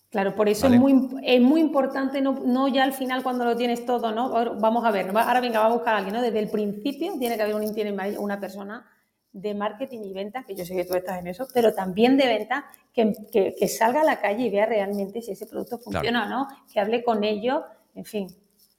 [0.09, 3.55] Claro, por eso es, muy, es muy importante, no, no, ya al final cuando lo
[3.55, 4.31] tienes todo, ¿no?
[4.59, 6.23] Vamos a ver, ahora venga, va a buscar a alguien, ¿no?
[6.23, 8.83] Desde el principio tiene que haber un, tiene una persona
[9.31, 12.25] de marketing y venta, que yo sé que tú estás en eso, pero también de
[12.25, 16.29] venta, que, que, salga a la calle y vea realmente si ese producto funciona o
[16.29, 17.61] no, que hable con ellos,
[17.93, 18.27] en fin,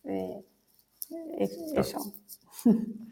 [0.06, 0.42] eh,
[1.76, 2.12] eso.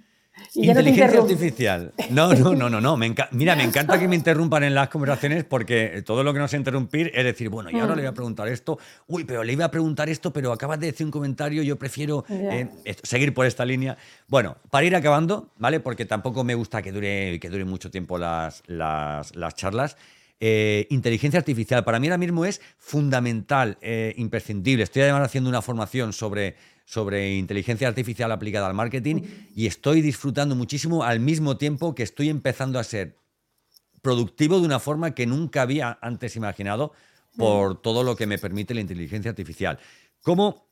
[0.55, 1.93] Inteligencia artificial.
[2.11, 2.97] No, no, no, no, no.
[2.97, 7.11] Mira, me encanta que me interrumpan en las conversaciones porque todo lo que nos interrumpir
[7.15, 8.79] es decir, bueno, y ahora le voy a preguntar esto.
[9.07, 12.25] Uy, pero le iba a preguntar esto, pero acabas de decir un comentario, yo prefiero
[12.29, 12.69] eh,
[13.03, 13.97] seguir por esta línea.
[14.27, 15.81] Bueno, para ir acabando, ¿vale?
[15.81, 19.97] Porque tampoco me gusta que dure, que dure mucho tiempo las, las, charlas.
[20.41, 24.85] Eh, inteligencia artificial para mí ahora mismo es fundamental, eh, imprescindible.
[24.85, 26.55] Estoy además haciendo una formación sobre
[26.89, 29.21] sobre inteligencia artificial aplicada al marketing
[29.55, 33.19] y estoy disfrutando muchísimo al mismo tiempo que estoy empezando a ser
[34.01, 36.95] productivo de una forma que nunca había antes imaginado
[37.37, 39.79] por todo lo que me permite la inteligencia artificial.
[40.23, 40.65] ¿Cómo,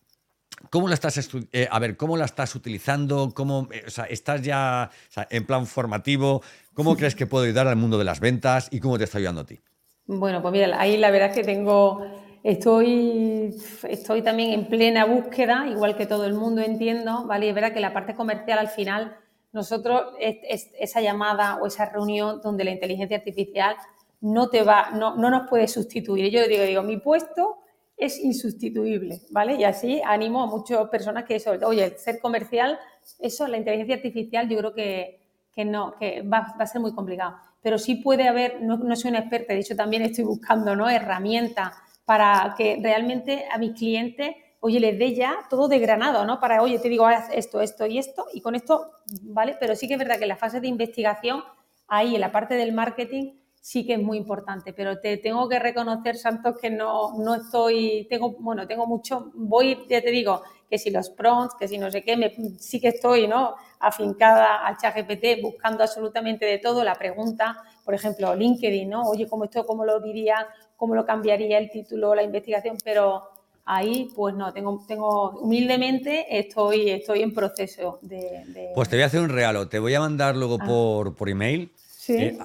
[0.71, 3.33] cómo la estás eh, a ver, cómo la estás utilizando?
[3.35, 4.91] ¿Cómo, eh, estás ya
[5.29, 6.43] en plan formativo?
[6.73, 9.43] ¿Cómo crees que puedo ayudar al mundo de las ventas y cómo te está ayudando
[9.43, 9.61] a ti?
[10.07, 13.57] Bueno, pues mira, ahí la verdad es que tengo Estoy,
[13.89, 17.49] estoy también en plena búsqueda, igual que todo el mundo entiendo, ¿vale?
[17.49, 19.17] Es verdad que la parte comercial al final,
[19.51, 23.75] nosotros, esa llamada o esa reunión donde la inteligencia artificial
[24.21, 26.31] no te va, no, no nos puede sustituir.
[26.31, 27.59] Yo digo, digo, mi puesto
[27.97, 29.57] es insustituible, ¿vale?
[29.57, 32.79] Y así animo a muchas personas que eso, oye, ser comercial,
[33.19, 35.21] eso, la inteligencia artificial, yo creo que,
[35.53, 37.39] que no, que va, va, a ser muy complicado.
[37.61, 40.89] Pero sí puede haber, no, no soy una experta, de hecho también estoy buscando, ¿no?
[40.89, 41.75] Herramientas
[42.07, 46.41] para que realmente a mis clientes, oye, les dé ya todo de granado, ¿no?
[46.41, 48.93] Para, oye, te digo, haz esto, esto y esto, y con esto,
[49.23, 49.57] ¿vale?
[49.61, 51.43] Pero sí que es verdad que la fase de investigación,
[51.89, 55.59] ahí en la parte del marketing, sí que es muy importante, pero te tengo que
[55.59, 60.79] reconocer, Santos, que no, no estoy, tengo, bueno, tengo mucho, voy, ya te digo, que
[60.79, 63.57] si los prompts, que si no sé qué, me, sí que estoy, ¿no?
[63.81, 69.03] Afincada al chat GPT, buscando absolutamente de todo, la pregunta, por ejemplo, LinkedIn, ¿no?
[69.09, 70.47] Oye, ¿cómo esto, cómo lo diría
[70.77, 73.25] cómo lo cambiaría el título, la investigación, pero
[73.65, 79.07] ahí pues no, tengo, tengo humildemente estoy, estoy en proceso de, Pues te voy a
[79.07, 80.67] hacer un regalo, te voy a mandar luego ah.
[80.67, 81.73] por, por email.
[81.77, 82.17] Sí.
[82.17, 82.39] Eh,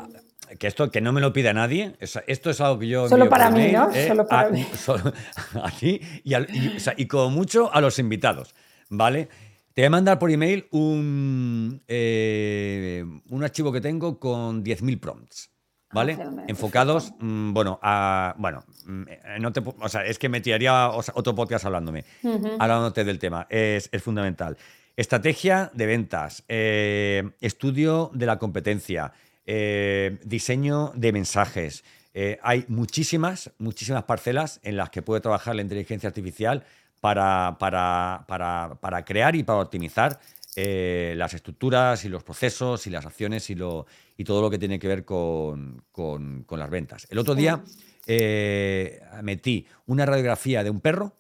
[0.59, 3.07] que esto que no me lo pide nadie, esto es algo que yo...
[3.07, 3.89] Solo para mí, ¿no?
[3.91, 4.65] Eh, solo para mí.
[5.63, 6.34] a ti y,
[6.97, 8.53] y, como mucho a los invitados,
[8.89, 9.29] ¿vale?
[9.73, 15.51] Te voy a mandar por email un, eh, un archivo que tengo con 10.000 prompts.
[15.94, 16.18] ¿Vale?
[16.48, 19.04] Enfocados, mm, bueno, a, bueno, mm,
[19.39, 22.06] no te, o sea, es que me tiraría otro podcast hablándome,
[22.60, 24.58] hablándote del tema, es, fundamental.
[24.98, 29.14] Estrategia de ventas, eh, estudio de la competencia,
[29.46, 31.84] eh, diseño de mensajes.
[32.14, 36.64] Eh, hay muchísimas, muchísimas parcelas en las que puede trabajar la inteligencia artificial
[37.00, 40.20] para, para, para, para crear y para optimizar
[40.58, 43.86] eh, las estructuras y los procesos y las acciones y, lo,
[44.22, 45.84] y todo lo que tiene que ver con,
[46.49, 47.07] las ventas.
[47.09, 47.63] El otro día
[48.05, 51.13] eh, metí una radiografía de un perro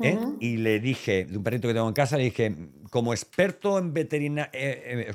[0.00, 0.18] ¿eh?
[0.40, 2.54] y le dije, de un perrito que tengo en casa, le dije,
[2.90, 4.50] como experto en veterina,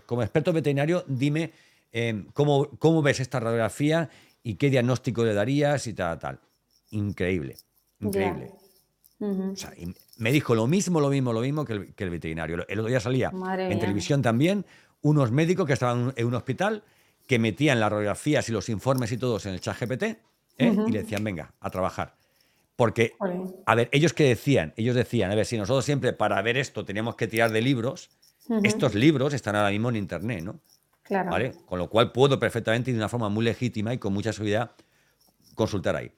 [0.05, 1.51] como experto veterinario, dime
[2.33, 4.09] cómo, cómo ves esta radiografía
[4.41, 6.39] y qué diagnóstico le darías y tal, tal.
[6.91, 7.57] Increíble,
[7.99, 8.51] increíble
[10.17, 12.65] me dijo lo mismo, lo mismo, lo mismo que el, veterinario.
[12.67, 14.65] El otro día salía en televisión también
[15.01, 16.83] unos médicos que estaban en un hospital
[17.27, 20.17] que metían las radiografías y los informes y todos en el chat GPT ¿eh?
[20.57, 22.15] y le decían, venga, a trabajar.
[22.75, 23.13] Porque,
[23.65, 26.83] a ver, ellos que decían, ellos decían, a ver, si nosotros siempre para ver esto
[26.83, 28.09] teníamos que tirar de libros,
[28.63, 30.59] estos libros están ahora mismo en Internet, ¿no?
[31.03, 31.31] Claro.
[31.31, 31.53] ¿Vale?
[31.65, 34.71] Con lo cual puedo perfectamente y de una forma muy legítima y con mucha seguridad
[35.53, 36.11] consultar ahí.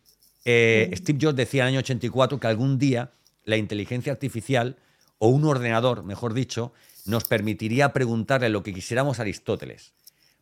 [0.45, 3.11] Eh, Steve Jobs decía en el año 84 que algún día
[3.43, 4.77] la inteligencia artificial,
[5.17, 6.73] o un ordenador, mejor dicho,
[7.05, 9.93] nos permitiría preguntarle lo que quisiéramos a Aristóteles.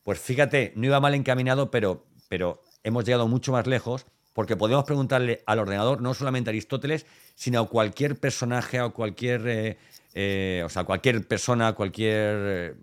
[0.03, 4.83] Pues fíjate, no iba mal encaminado, pero, pero hemos llegado mucho más lejos porque podemos
[4.83, 9.77] preguntarle al ordenador no solamente a Aristóteles, sino a cualquier personaje, a cualquier, eh,
[10.13, 12.75] eh, o sea, cualquier persona, cualquier,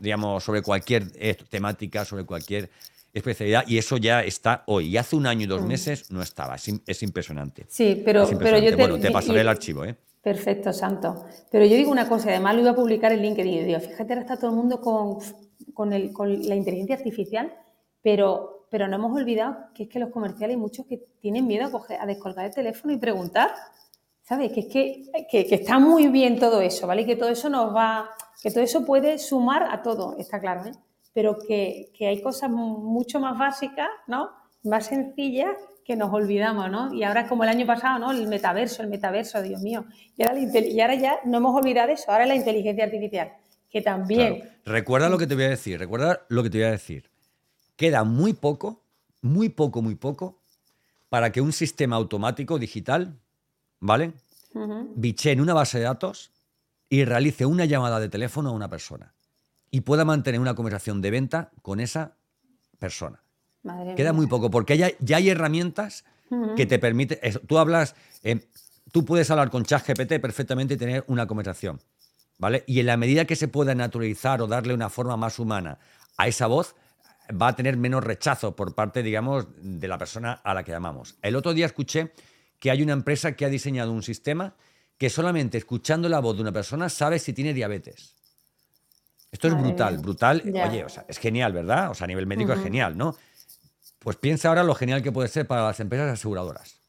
[0.00, 1.10] digamos, sobre cualquier
[1.48, 2.70] temática, sobre cualquier
[3.12, 4.88] especialidad y eso ya está hoy.
[4.88, 5.66] Y hace un año y dos mm.
[5.66, 6.56] meses no estaba.
[6.56, 7.66] Es, impresionante.
[7.68, 9.84] Sí, pero, pero yo te, bueno, te pasaré el archivo.
[9.84, 9.96] ¿eh?
[10.22, 11.24] Perfecto, Santo.
[11.50, 14.12] Pero yo digo una cosa, además lo iba a publicar en LinkedIn y digo, fíjate,
[14.12, 15.18] ahora está todo el mundo con,
[16.12, 17.52] con, la inteligencia artificial,
[18.02, 21.70] pero, pero no hemos olvidado que es que los comerciales hay muchos que tienen miedo
[21.88, 23.50] a, descolgar el teléfono y preguntar.
[24.22, 24.52] ¿Sabes?
[24.52, 27.02] Que es que, que, que, está muy bien todo eso, ¿vale?
[27.02, 28.10] Y que todo eso nos va,
[28.40, 30.72] que todo eso puede sumar a todo, está claro, ¿eh?
[31.12, 34.30] pero que, hay cosas mucho más básicas, ¿no?
[34.62, 35.50] Más sencillas
[35.84, 36.94] que nos olvidamos, ¿no?
[36.94, 38.12] Y ahora como el año pasado, ¿no?
[38.12, 39.84] El metaverso, el metaverso, Dios mío.
[40.16, 43.32] Y ahora, y ahora ya no hemos olvidado eso, ahora la inteligencia artificial,
[43.70, 44.50] que también...
[44.64, 47.10] Recuerda lo que te voy a decir, recuerda lo que te voy a decir.
[47.76, 48.82] Queda muy poco,
[49.22, 50.40] muy poco, muy poco,
[51.08, 53.18] para que un sistema automático digital,
[53.78, 54.12] ¿vale?
[54.94, 56.30] Biche en una base de datos
[56.88, 59.14] y realice una llamada de teléfono a una persona
[59.70, 62.16] y pueda mantener una conversación de venta con esa
[62.78, 63.22] persona.
[63.94, 66.04] Queda muy poco, porque ya, ya hay herramientas
[66.56, 67.18] que te permiten.
[67.46, 68.40] tú hablas, eh,
[68.92, 71.80] tú puedes hablar con ChatGPT perfectamente y tener una conversación.
[72.40, 72.64] ¿Vale?
[72.66, 75.78] Y en la medida que se pueda naturalizar o darle una forma más humana
[76.16, 76.74] a esa voz,
[77.30, 81.18] va a tener menos rechazo por parte, digamos, de la persona a la que llamamos.
[81.20, 82.14] El otro día escuché
[82.58, 84.54] que hay una empresa que ha diseñado un sistema
[84.96, 88.16] que solamente escuchando la voz de una persona sabe si tiene diabetes.
[89.30, 90.42] Esto es brutal, brutal.
[90.46, 91.90] Oye, o sea, es genial, ¿verdad?
[91.90, 93.14] O sea, a nivel médico es genial, ¿no?
[93.98, 96.80] Pues piensa ahora lo genial que puede ser para las empresas aseguradoras.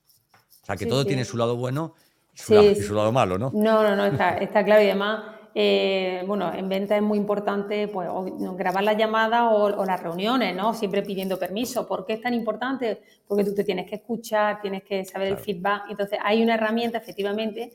[0.63, 1.93] O sea, que todo tiene su lado bueno
[2.33, 3.51] y su, lado, malo, ¿no?
[3.53, 4.81] No, no, no, está, claro.
[4.81, 8.09] Y además, eh, bueno, en venta es muy importante pues,
[8.57, 10.73] grabar las llamadas o, las reuniones, ¿no?
[10.73, 11.87] Siempre pidiendo permiso.
[11.87, 13.01] ¿Por qué es tan importante?
[13.27, 15.83] Porque tú te tienes que escuchar, tienes que saber el feedback.
[15.89, 17.73] Entonces, hay una herramienta, efectivamente,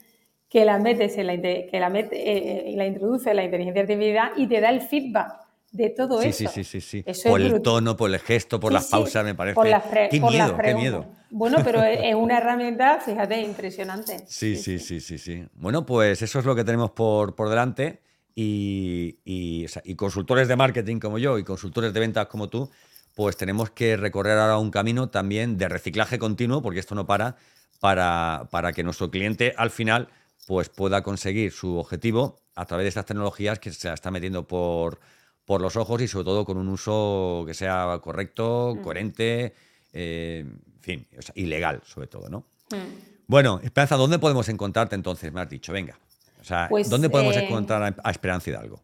[0.49, 3.83] que la metes en la, que la, mete, eh, eh, la introduce en la inteligencia
[3.83, 5.46] artificial y te da el feedback
[5.77, 6.51] de todo eso.
[6.51, 7.05] Sí, sí, sí, sí.
[7.29, 9.55] por el tono, por el gesto, por las pausas, me parece.
[9.55, 11.07] Por las qué miedo, qué miedo.
[11.31, 14.25] Bueno, pero es una herramienta, fíjate, impresionante.
[14.27, 15.45] Sí, sí, sí, sí, sí.
[15.55, 18.01] Bueno, pues eso es lo que tenemos por, por delante.
[18.35, 22.71] Y, y, y, consultores de marketing como yo y consultores de ventas como tú,
[23.15, 27.37] pues tenemos que recorrer ahora un camino también de reciclaje continuo, porque esto no para,
[27.81, 30.09] para, para que nuestro cliente al final
[30.47, 34.47] pues pueda conseguir su objetivo a través de estas tecnologías que se la está metiendo
[34.47, 35.01] por,
[35.47, 38.83] por los ojos y sobre todo con un uso que sea correcto, mm.
[38.83, 39.55] coherente,
[39.93, 42.41] eh, en fin, ilegal sobre todo, ¿no?
[42.71, 43.25] Mm.
[43.27, 45.33] Bueno, Esperanza, ¿dónde podemos encontrarte entonces?
[45.33, 45.99] Me has dicho, venga.
[46.41, 48.83] O sea, pues, ¿dónde podemos eh, encontrar a Esperanza Hidalgo?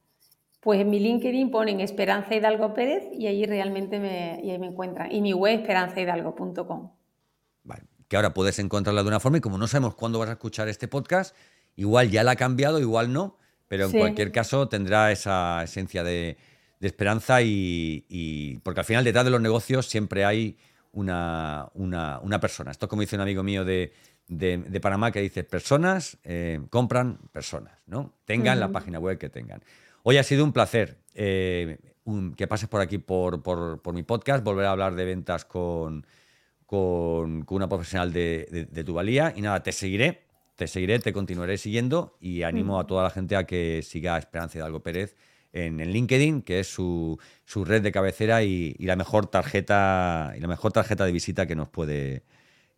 [0.60, 4.68] Pues en mi LinkedIn ponen Esperanza Hidalgo Pérez y ahí realmente me, y ahí me
[4.68, 5.12] encuentran.
[5.12, 6.92] Y mi web esperanzahidalgo.com.
[7.64, 10.32] Vale, que ahora puedes encontrarla de una forma y como no sabemos cuándo vas a
[10.32, 11.34] escuchar este podcast,
[11.76, 13.38] Igual ya la ha cambiado, igual no,
[13.68, 16.36] pero en cualquier caso tendrá esa esencia de,
[16.86, 20.56] esperanza y, porque al final detrás de los negocios siempre hay
[20.92, 22.70] una, una, persona.
[22.70, 23.92] Esto es como dice un amigo mío de,
[24.28, 28.12] de, Panamá que dice, personas eh, compran personas, ¿no?
[28.24, 29.62] Tengan la página web que tengan.
[30.02, 31.78] Hoy ha sido un placer eh,
[32.36, 36.06] que pases por aquí por, por, por, mi podcast, volver a hablar de ventas con,
[36.66, 41.58] con, una profesional de, de tu valía y nada, te seguiré te seguiré, te continuaré
[41.58, 45.16] siguiendo y animo a toda la gente a que siga Esperanza Hidalgo Pérez
[45.52, 47.18] en, el LinkedIn, que es su,
[47.54, 51.68] red de cabecera y, la mejor tarjeta y la mejor tarjeta de visita que nos
[51.68, 52.24] puede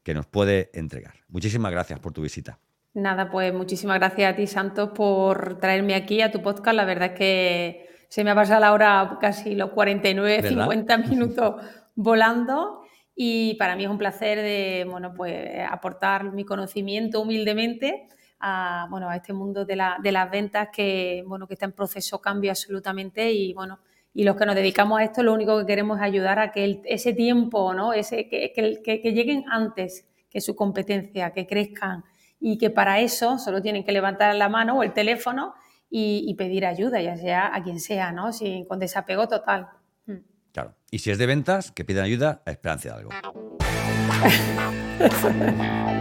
[0.02, 1.14] que nos puede entregar.
[1.28, 2.58] Muchísimas gracias por tu visita.
[2.92, 6.76] Nada, pues muchísimas gracias a ti, Santos, por traerme aquí a tu podcast.
[6.76, 11.54] La verdad es que se me ha pasado la hora casi los 49, 50 minutos
[11.94, 12.82] volando
[13.16, 15.34] y para mí es un placer de, bueno, pues,
[15.68, 18.08] aportar mi conocimiento humildemente
[18.46, 21.72] a, bueno, a este mundo de, la, de las ventas que, bueno, que está en
[21.72, 23.78] proceso cambio absolutamente y, bueno,
[24.12, 26.82] y los que nos dedicamos a esto lo único que queremos es ayudar a que
[26.84, 27.94] ese tiempo, ¿no?
[27.94, 32.04] ese, que, que, que, lleguen antes que su competencia, que crezcan
[32.38, 35.54] y que para eso solo tienen que levantar la mano o el teléfono
[35.88, 38.30] y, y pedir ayuda, ya sea a quien sea, ¿no?
[38.34, 39.68] Sin, con desapego total.
[40.52, 40.74] Claro.
[40.90, 43.10] Y si es de ventas, que pidan ayuda a Esperanza de algo.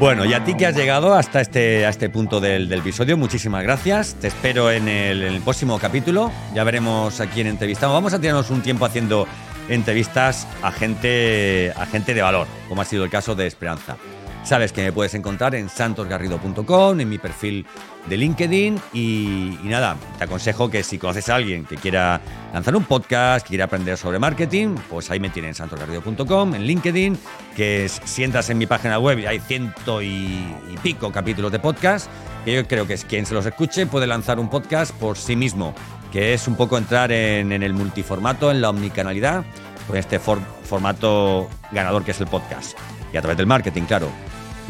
[0.00, 3.62] Bueno, y a ti que has llegado hasta este, a este punto del, episodio, muchísimas
[3.62, 4.14] gracias.
[4.14, 6.32] Te espero en el, en el, próximo capítulo.
[6.54, 7.92] Ya veremos a quién entrevistamos.
[7.92, 9.28] Vamos a tirarnos un tiempo haciendo
[9.68, 13.98] entrevistas a gente, a gente de valor, como ha sido el caso de Esperanza.
[14.42, 17.66] Sabes que me puedes encontrar en santosgarrido.com, en mi perfil
[18.08, 22.20] de LinkedIn y, nada, te aconsejo que si conoces a alguien que quiera
[22.52, 26.62] lanzar un podcast, que quiera aprender sobre marketing, pues ahí me tienes en santosgarrido.com, en
[26.62, 27.18] LinkedIn,
[27.56, 30.44] que si entras en mi página web y hay ciento y,
[30.82, 32.10] pico capítulos de podcast,
[32.44, 35.36] que yo creo que es quien se los escuche puede lanzar un podcast por sí
[35.36, 35.74] mismo,
[36.10, 39.44] que es un poco entrar en, el multiformato, en la omnicanalidad,
[39.86, 42.78] con este formato ganador que es el podcast.
[43.12, 44.08] Y a través del marketing, claro.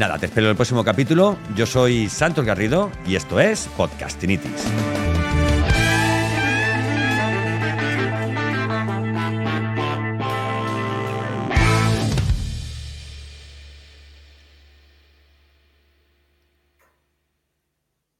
[0.00, 1.36] Nada, te espero en el próximo capítulo.
[1.54, 4.64] Yo soy Santos Garrido y esto es Podcastinitis.